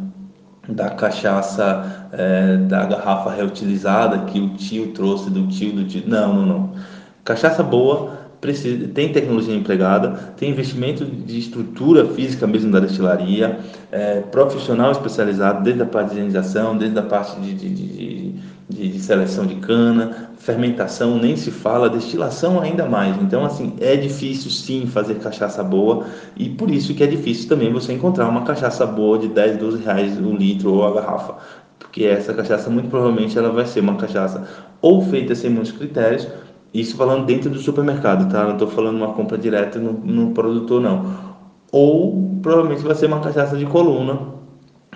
da 0.70 0.90
cachaça 0.92 2.08
é, 2.14 2.56
da 2.56 2.86
garrafa 2.86 3.32
reutilizada 3.32 4.20
que 4.20 4.40
o 4.40 4.52
tio 4.52 4.94
trouxe 4.94 5.30
do 5.30 5.46
tio 5.48 5.74
do 5.74 5.84
tio. 5.84 6.04
Não, 6.08 6.34
não, 6.34 6.46
não. 6.46 6.72
Cachaça 7.26 7.62
boa 7.62 8.23
precisa, 8.44 8.90
tem 8.90 9.14
tecnologia 9.14 9.56
empregada, 9.56 10.34
tem 10.36 10.50
investimento 10.50 11.06
de 11.06 11.40
estrutura 11.40 12.06
física 12.08 12.46
mesmo 12.46 12.70
da 12.74 12.82
destilaria, 12.82 13.58
é, 13.90 14.20
profissional 14.20 14.92
especializado 14.92 15.64
desde 15.64 15.82
a 15.82 15.86
parte 15.86 16.10
de 16.10 16.16
higienização, 16.16 16.78
desde 16.78 17.00
a 17.00 17.04
parte 17.04 17.40
de, 17.40 17.54
de, 17.54 17.70
de, 17.70 18.36
de, 18.70 18.88
de 18.90 19.00
seleção 19.00 19.46
de 19.46 19.56
cana, 19.56 20.32
fermentação 20.38 21.18
nem 21.18 21.38
se 21.38 21.52
fala, 21.52 21.90
destilação 21.90 22.60
ainda 22.60 22.86
mais. 22.86 23.16
Então, 23.22 23.46
assim, 23.46 23.76
é 23.80 23.96
difícil 23.96 24.52
sim 24.52 24.88
fazer 24.88 25.16
cachaça 25.16 25.64
boa 25.64 26.06
e 26.36 26.50
por 26.50 26.70
isso 26.70 26.94
que 26.94 27.02
é 27.02 27.08
difícil 27.08 27.48
também 27.48 27.72
você 27.72 27.94
encontrar 27.94 28.28
uma 28.28 28.44
cachaça 28.44 28.86
boa 28.86 29.18
de 29.18 29.30
10, 29.30 29.58
12 29.58 29.84
reais 29.84 30.18
o 30.20 30.36
litro 30.36 30.74
ou 30.74 30.86
a 30.86 30.94
garrafa. 30.94 31.36
Porque 31.80 32.04
essa 32.04 32.34
cachaça, 32.34 32.70
muito 32.70 32.90
provavelmente, 32.90 33.38
ela 33.38 33.52
vai 33.52 33.66
ser 33.66 33.80
uma 33.80 33.96
cachaça 33.96 34.46
ou 34.82 35.02
feita 35.02 35.34
sem 35.34 35.50
muitos 35.50 35.72
critérios, 35.72 36.28
isso 36.74 36.98
falando 36.98 37.26
dentro 37.26 37.50
do 37.50 37.60
supermercado, 37.60 38.32
tá? 38.32 38.44
Não 38.46 38.54
estou 38.54 38.68
falando 38.68 38.98
uma 38.98 39.14
compra 39.14 39.38
direta 39.38 39.78
no, 39.78 39.94
no 39.94 40.32
produtor, 40.32 40.82
não. 40.82 41.34
Ou 41.72 42.40
provavelmente 42.42 42.84
vai 42.84 42.96
ser 42.96 43.06
uma 43.06 43.20
cachaça 43.20 43.56
de 43.58 43.66
coluna, 43.66 44.34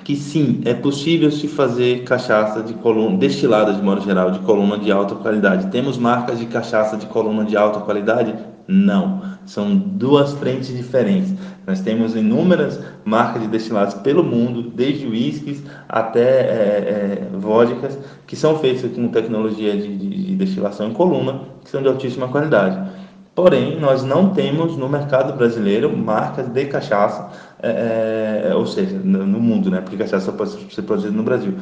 que 0.04 0.16
sim, 0.16 0.62
é 0.66 0.74
possível 0.74 1.30
se 1.30 1.48
fazer 1.48 2.04
cachaça 2.04 2.64
de 2.64 2.74
coluna, 2.76 3.18
destilada 3.18 3.74
de 3.74 3.82
modo 3.82 4.02
geral, 4.02 4.32
de 4.32 4.40
coluna 4.40 4.78
de 4.78 4.92
alta 4.92 5.16
qualidade. 5.16 5.70
Temos 5.70 5.98
marcas 5.98 6.40
de 6.40 6.46
cachaça 6.46 6.98
de 6.98 7.06
coluna 7.08 7.44
de 7.44 7.58
alta 7.58 7.82
qualidade? 7.82 8.34
Não. 8.68 9.22
São 9.46 9.76
duas 9.76 10.34
frentes 10.34 10.76
diferentes. 10.76 11.34
Nós 11.68 11.82
temos 11.82 12.16
inúmeras 12.16 12.80
marcas 13.04 13.42
de 13.42 13.50
destilados 13.50 13.94
pelo 13.96 14.24
mundo, 14.24 14.72
desde 14.74 15.06
uísques 15.06 15.62
até 15.90 16.22
é, 16.22 17.28
é, 17.34 17.38
vodkas, 17.38 18.00
que 18.26 18.38
são 18.38 18.58
feitas 18.58 18.90
com 18.94 19.10
tecnologia 19.10 19.76
de, 19.76 19.98
de, 19.98 20.24
de 20.28 20.36
destilação 20.38 20.88
em 20.88 20.94
coluna, 20.94 21.42
que 21.66 21.70
são 21.70 21.82
de 21.82 21.90
altíssima 21.90 22.30
qualidade. 22.30 22.90
Porém, 23.36 23.78
nós 23.82 24.02
não 24.02 24.30
temos 24.30 24.78
no 24.78 24.88
mercado 24.88 25.38
brasileiro 25.38 25.96
marcas 25.96 26.48
de 26.48 26.66
cachaça, 26.68 27.30
é, 27.62 28.48
é, 28.50 28.56
ou 28.56 28.66
seja, 28.66 28.98
no, 29.04 29.26
no, 29.26 29.40
mundo, 29.40 29.70
né? 29.70 29.82
Porque 29.82 29.98
cachaça 29.98 30.28
só 30.28 30.32
pode 30.32 30.52
ser 30.74 30.82
produzida 30.84 31.14
no 31.14 31.22
Brasil, 31.22 31.54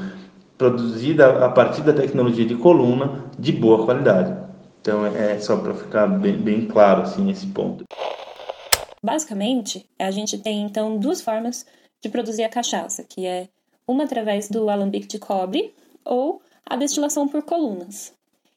produzida 0.56 1.44
a 1.44 1.50
partir 1.50 1.82
da 1.82 1.94
tecnologia 1.94 2.46
de 2.46 2.54
coluna 2.54 3.24
de 3.39 3.52
boa 3.52 3.84
qualidade. 3.84 4.32
Então, 4.82 5.04
é 5.04 5.39
só 5.39 5.58
para 5.58 5.74
ficar 5.74 6.06
bem, 6.06 6.38
bem 6.38 6.68
claro 6.68 7.02
assim 7.02 7.28
esse 7.32 7.48
ponto. 7.48 7.84
Basicamente, 9.06 9.88
a 10.00 10.10
gente 10.10 10.36
tem 10.36 10.63
então 10.63 10.98
duas 10.98 11.22
formas 11.22 11.63
de 12.02 12.10
produzir 12.10 12.44
a 12.44 12.50
cachaça, 12.50 13.04
que 13.04 13.24
é 13.24 13.48
uma 13.88 14.06
através 14.06 14.50
do 14.50 14.68
alambique 14.68 15.06
de 15.06 15.20
cobre 15.20 15.76
ou 16.04 16.41
a 16.65 16.76
destilação 16.76 17.28
por 17.28 17.44
colunas. 17.44 18.15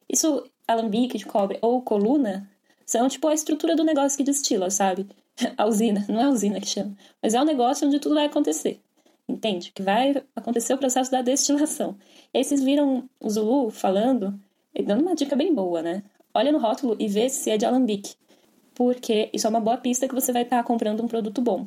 Isso, 0.09 0.43
alambique 0.67 1.19
de 1.19 1.27
cobre 1.27 1.59
ou 1.61 1.83
coluna, 1.83 2.49
são 2.87 3.07
tipo 3.11 3.29
a 3.29 3.35
estrutura 3.35 3.77
do 3.77 3.85
negócio 3.85 4.17
que 4.17 4.25
destila, 4.25 4.71
sabe? 4.71 5.07
A 5.55 5.67
usina, 5.67 6.07
não 6.09 6.19
é 6.19 6.25
a 6.25 6.31
usina 6.31 6.59
que 6.61 6.67
chama, 6.67 6.97
mas 7.23 7.35
é 7.35 7.39
o 7.39 7.43
um 7.43 7.47
negócio 7.47 7.87
onde 7.87 8.01
tudo 8.01 8.15
vai 8.15 8.25
acontecer. 8.25 8.81
Entende? 9.29 9.71
Que 9.71 9.83
vai 9.83 10.21
acontecer 10.35 10.73
o 10.73 10.79
processo 10.79 11.11
da 11.11 11.21
destilação. 11.21 11.95
E 12.33 12.39
aí 12.39 12.45
vocês 12.45 12.63
viram 12.63 13.09
o 13.21 13.29
Zulu 13.29 13.71
falando, 13.71 14.41
dando 14.85 15.03
uma 15.03 15.15
dica 15.15 15.37
bem 15.37 15.55
boa, 15.55 15.83
né? 15.83 16.03
Olha 16.33 16.51
no 16.51 16.59
rótulo 16.59 16.97
e 16.99 17.07
vê 17.07 17.29
se 17.29 17.51
é 17.51 17.59
de 17.59 17.67
alambique. 17.67 18.17
Porque 18.79 19.29
isso 19.33 19.45
é 19.45 19.51
uma 19.51 19.59
boa 19.59 19.77
pista 19.77 20.07
que 20.07 20.15
você 20.15 20.33
vai 20.33 20.43
estar 20.43 20.63
comprando 20.63 21.03
um 21.03 21.09
produto 21.09 21.43
bom. 21.43 21.67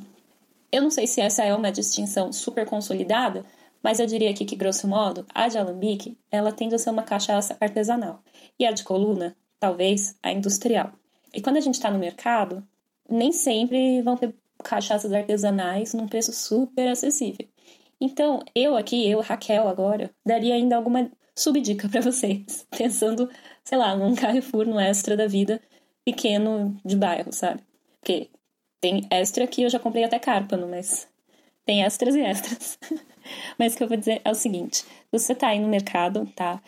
Eu 0.71 0.81
não 0.81 0.89
sei 0.89 1.05
se 1.05 1.19
essa 1.19 1.43
é 1.43 1.53
uma 1.53 1.69
distinção 1.69 2.31
super 2.31 2.65
consolidada, 2.65 3.43
mas 3.83 3.99
eu 3.99 4.07
diria 4.07 4.29
aqui 4.29 4.45
que, 4.45 4.55
grosso 4.55 4.87
modo, 4.87 5.25
a 5.35 5.49
de 5.49 5.57
alambique, 5.57 6.17
ela 6.31 6.53
tende 6.53 6.73
a 6.73 6.77
ser 6.77 6.89
uma 6.89 7.03
cachaça 7.03 7.57
artesanal. 7.59 8.23
E 8.57 8.65
a 8.65 8.71
de 8.71 8.85
coluna, 8.85 9.35
talvez, 9.59 10.15
a 10.23 10.31
industrial. 10.31 10.93
E 11.33 11.41
quando 11.41 11.57
a 11.57 11.59
gente 11.59 11.73
está 11.73 11.91
no 11.91 11.99
mercado, 11.99 12.65
nem 13.09 13.33
sempre 13.33 14.01
vão 14.01 14.15
ter 14.15 14.33
cachaças 14.63 15.11
artesanais 15.11 15.93
num 15.93 16.07
preço 16.07 16.31
super 16.31 16.87
acessível. 16.87 17.45
Então, 17.99 18.39
eu 18.55 18.77
aqui, 18.77 19.05
eu, 19.05 19.19
Raquel, 19.19 19.67
agora, 19.67 20.11
daria 20.25 20.55
ainda 20.55 20.77
alguma 20.77 21.11
subdica 21.35 21.89
para 21.89 21.99
vocês, 22.09 22.65
pensando, 22.69 23.29
sei 23.65 23.77
lá, 23.77 23.97
num 23.97 24.15
Carrefour, 24.15 24.65
no 24.65 24.79
extra 24.79 25.17
da 25.17 25.27
vida 25.27 25.61
pequeno 26.05 26.79
de 26.83 26.95
bairro, 26.95 27.31
sabe? 27.31 27.61
Porque 27.99 28.29
tem 28.79 29.07
extra 29.11 29.45
que 29.47 29.63
eu 29.63 29.69
já 29.69 29.79
comprei 29.79 30.03
até 30.03 30.17
cárpano, 30.19 30.67
mas 30.67 31.07
tem 31.65 31.83
extras 31.83 32.15
e 32.15 32.21
extras. 32.21 32.77
mas 33.57 33.73
o 33.73 33.77
que 33.77 33.83
eu 33.83 33.87
vou 33.87 33.97
dizer 33.97 34.21
é 34.23 34.31
o 34.31 34.35
seguinte: 34.35 34.83
você 35.11 35.35
tá 35.35 35.49
aí 35.49 35.59
no 35.59 35.67
mercado, 35.67 36.25
tá? 36.35 36.61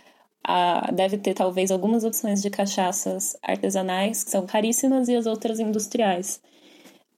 Ah, 0.46 0.92
deve 0.92 1.18
ter 1.18 1.34
talvez 1.34 1.72
algumas 1.72 2.04
opções 2.04 2.42
de 2.42 2.50
cachaças 2.50 3.36
artesanais, 3.42 4.24
que 4.24 4.30
são 4.32 4.46
caríssimas, 4.46 5.08
e 5.08 5.16
as 5.16 5.26
outras 5.26 5.60
industriais. 5.60 6.42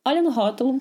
Olha 0.05 0.21
no 0.21 0.29
rótulo, 0.29 0.79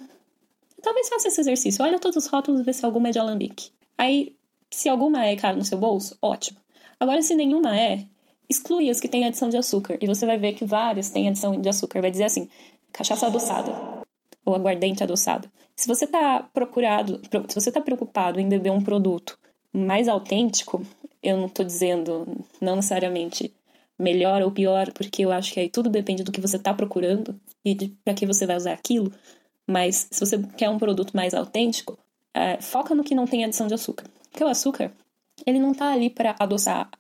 talvez 0.82 1.08
faça 1.08 1.28
esse 1.28 1.40
exercício. 1.40 1.82
Olha 1.82 1.98
todos 1.98 2.24
os 2.24 2.26
rótulos 2.30 2.60
e 2.60 2.64
vê 2.64 2.72
se 2.72 2.84
alguma 2.84 3.08
é 3.08 3.12
de 3.12 3.18
alambique. 3.18 3.70
Aí, 3.96 4.36
se 4.70 4.88
alguma 4.88 5.24
é 5.24 5.34
cara 5.36 5.56
no 5.56 5.64
seu 5.64 5.78
bolso, 5.78 6.16
ótimo. 6.20 6.60
Agora, 7.00 7.22
se 7.22 7.34
nenhuma 7.34 7.76
é, 7.78 8.06
exclui 8.48 8.90
as 8.90 9.00
que 9.00 9.08
têm 9.08 9.24
adição 9.24 9.48
de 9.48 9.56
açúcar. 9.56 9.98
E 10.00 10.06
você 10.06 10.26
vai 10.26 10.38
ver 10.38 10.54
que 10.54 10.64
várias 10.64 11.10
têm 11.10 11.28
adição 11.28 11.60
de 11.60 11.68
açúcar. 11.68 12.00
Vai 12.00 12.10
dizer 12.10 12.24
assim, 12.24 12.48
cachaça 12.92 13.26
adoçada 13.26 13.72
ou 14.44 14.54
aguardente 14.54 15.02
adoçado. 15.02 15.50
Se 15.76 15.88
você 15.88 16.04
está 16.04 16.48
procurado, 16.52 17.20
se 17.48 17.54
você 17.54 17.70
está 17.70 17.80
preocupado 17.80 18.38
em 18.38 18.48
beber 18.48 18.70
um 18.70 18.82
produto 18.82 19.38
mais 19.72 20.06
autêntico, 20.08 20.84
eu 21.22 21.36
não 21.36 21.46
estou 21.46 21.64
dizendo 21.64 22.26
não 22.60 22.76
necessariamente 22.76 23.52
melhor 23.98 24.42
ou 24.42 24.50
pior, 24.50 24.92
porque 24.92 25.24
eu 25.24 25.32
acho 25.32 25.52
que 25.52 25.60
aí 25.60 25.68
tudo 25.68 25.88
depende 25.88 26.22
do 26.22 26.30
que 26.30 26.40
você 26.40 26.56
está 26.56 26.72
procurando 26.74 27.38
e 27.64 27.74
para 28.04 28.14
que 28.14 28.26
você 28.26 28.46
vai 28.46 28.56
usar 28.56 28.72
aquilo. 28.72 29.12
Mas 29.66 30.08
se 30.10 30.20
você 30.20 30.38
quer 30.56 30.68
um 30.68 30.78
produto 30.78 31.14
mais 31.14 31.32
autêntico, 31.32 31.98
é, 32.32 32.60
foca 32.60 32.94
no 32.94 33.02
que 33.04 33.14
não 33.14 33.26
tem 33.26 33.44
adição 33.44 33.66
de 33.66 33.74
açúcar. 33.74 34.04
Porque 34.30 34.44
o 34.44 34.48
açúcar, 34.48 34.92
ele 35.46 35.58
não 35.58 35.72
está 35.72 35.92
ali 35.92 36.10
para 36.10 36.36
adoçar 36.38 36.90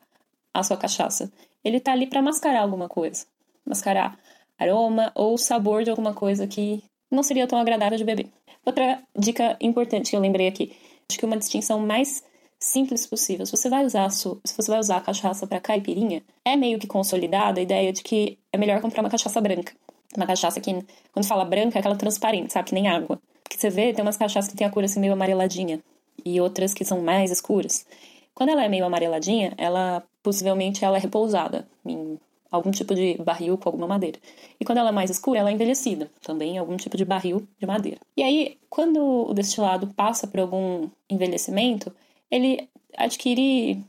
a 0.54 0.62
sua 0.62 0.76
cachaça. 0.76 1.30
Ele 1.64 1.78
está 1.78 1.92
ali 1.92 2.06
para 2.06 2.22
mascarar 2.22 2.62
alguma 2.62 2.88
coisa. 2.88 3.26
Mascarar 3.66 4.16
aroma 4.58 5.10
ou 5.14 5.36
sabor 5.36 5.82
de 5.82 5.90
alguma 5.90 6.14
coisa 6.14 6.46
que 6.46 6.82
não 7.10 7.22
seria 7.22 7.46
tão 7.46 7.58
agradável 7.58 7.98
de 7.98 8.04
beber. 8.04 8.28
Outra 8.64 9.02
dica 9.18 9.56
importante 9.60 10.10
que 10.10 10.16
eu 10.16 10.20
lembrei 10.20 10.46
aqui. 10.46 10.76
Acho 11.08 11.18
que 11.18 11.26
uma 11.26 11.36
distinção 11.36 11.80
mais 11.80 12.22
simples 12.58 13.06
possível. 13.06 13.44
Se 13.44 13.56
você 13.56 13.68
vai 13.68 13.84
usar 13.84 14.06
a 14.06 14.10
sua, 14.10 14.38
se 14.44 14.56
você 14.56 14.70
vai 14.70 14.80
usar 14.80 14.96
a 14.96 15.00
cachaça 15.00 15.46
para 15.46 15.60
caipirinha, 15.60 16.22
é 16.44 16.56
meio 16.56 16.78
que 16.78 16.86
consolidada 16.86 17.60
a 17.60 17.62
ideia 17.62 17.92
de 17.92 18.02
que 18.02 18.38
é 18.52 18.56
melhor 18.56 18.80
comprar 18.80 19.02
uma 19.02 19.10
cachaça 19.10 19.40
branca. 19.40 19.72
Uma 20.16 20.26
cachaça 20.26 20.60
que, 20.60 20.72
quando 21.12 21.26
fala 21.26 21.44
branca, 21.44 21.78
é 21.78 21.80
aquela 21.80 21.96
transparente, 21.96 22.52
sabe? 22.52 22.68
Que 22.68 22.74
nem 22.74 22.88
água. 22.88 23.20
Porque 23.42 23.58
você 23.58 23.68
vê, 23.68 23.92
tem 23.92 24.02
umas 24.02 24.16
cachaças 24.16 24.50
que 24.50 24.56
tem 24.56 24.66
a 24.66 24.70
cor 24.70 24.84
assim 24.84 25.00
meio 25.00 25.12
amareladinha 25.12 25.80
e 26.24 26.40
outras 26.40 26.72
que 26.72 26.84
são 26.84 27.00
mais 27.02 27.30
escuras. 27.30 27.86
Quando 28.34 28.50
ela 28.50 28.64
é 28.64 28.68
meio 28.68 28.84
amareladinha, 28.84 29.52
ela 29.58 30.02
possivelmente 30.24 30.84
ela 30.84 30.96
é 30.96 31.00
repousada 31.00 31.68
em 31.86 32.18
algum 32.50 32.70
tipo 32.70 32.94
de 32.94 33.14
barril 33.18 33.58
com 33.58 33.68
alguma 33.68 33.86
madeira. 33.86 34.18
E 34.58 34.64
quando 34.64 34.78
ela 34.78 34.88
é 34.88 34.92
mais 34.92 35.10
escura, 35.10 35.40
ela 35.40 35.50
é 35.50 35.52
envelhecida, 35.52 36.10
também 36.22 36.54
em 36.54 36.58
algum 36.58 36.76
tipo 36.76 36.96
de 36.96 37.04
barril 37.04 37.46
de 37.58 37.66
madeira. 37.66 38.00
E 38.16 38.22
aí, 38.22 38.56
quando 38.70 39.28
o 39.28 39.34
destilado 39.34 39.88
passa 39.88 40.26
por 40.26 40.40
algum 40.40 40.88
envelhecimento, 41.10 41.94
ele 42.30 42.68
adquire 42.96 43.84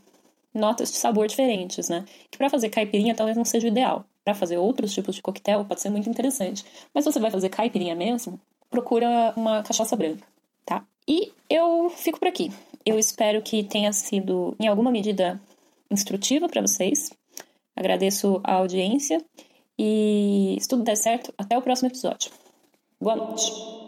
notas 0.54 0.92
de 0.92 0.98
sabor 0.98 1.28
diferentes, 1.28 1.90
né? 1.90 2.06
Que 2.30 2.38
para 2.38 2.50
fazer 2.50 2.70
caipirinha 2.70 3.16
talvez 3.16 3.38
não 3.38 3.46
seja 3.46 3.66
o 3.66 3.70
ideal. 3.70 4.06
Para 4.24 4.34
fazer 4.34 4.58
outros 4.58 4.94
tipos 4.94 5.16
de 5.16 5.22
coquetel 5.22 5.64
pode 5.66 5.82
ser 5.82 5.90
muito 5.90 6.10
interessante. 6.10 6.66
Mas 6.94 7.04
se 7.04 7.12
você 7.12 7.20
vai 7.20 7.32
fazer 7.32 7.50
caipirinha 7.50 7.96
mesmo, 7.96 8.40
procura 8.70 9.34
uma 9.38 9.64
cachaça 9.64 9.96
branca, 9.96 10.26
tá? 10.66 10.84
E 11.08 11.32
eu 11.50 11.90
fico 11.92 12.20
por 12.20 12.28
aqui. 12.28 12.52
Eu 12.84 12.98
espero 12.98 13.42
que 13.42 13.64
tenha 13.64 13.94
sido 13.94 14.56
em 14.60 14.68
alguma 14.68 14.92
medida 14.92 15.40
instrutiva 15.90 16.48
para 16.48 16.62
vocês. 16.62 17.10
Agradeço 17.76 18.40
a 18.44 18.56
audiência 18.56 19.24
e 19.78 20.58
se 20.60 20.68
tudo 20.68 20.84
der 20.84 20.96
certo, 20.96 21.34
até 21.38 21.58
o 21.58 21.62
próximo 21.62 21.90
episódio. 21.90 22.32
Boa 23.00 23.16
noite. 23.16 23.85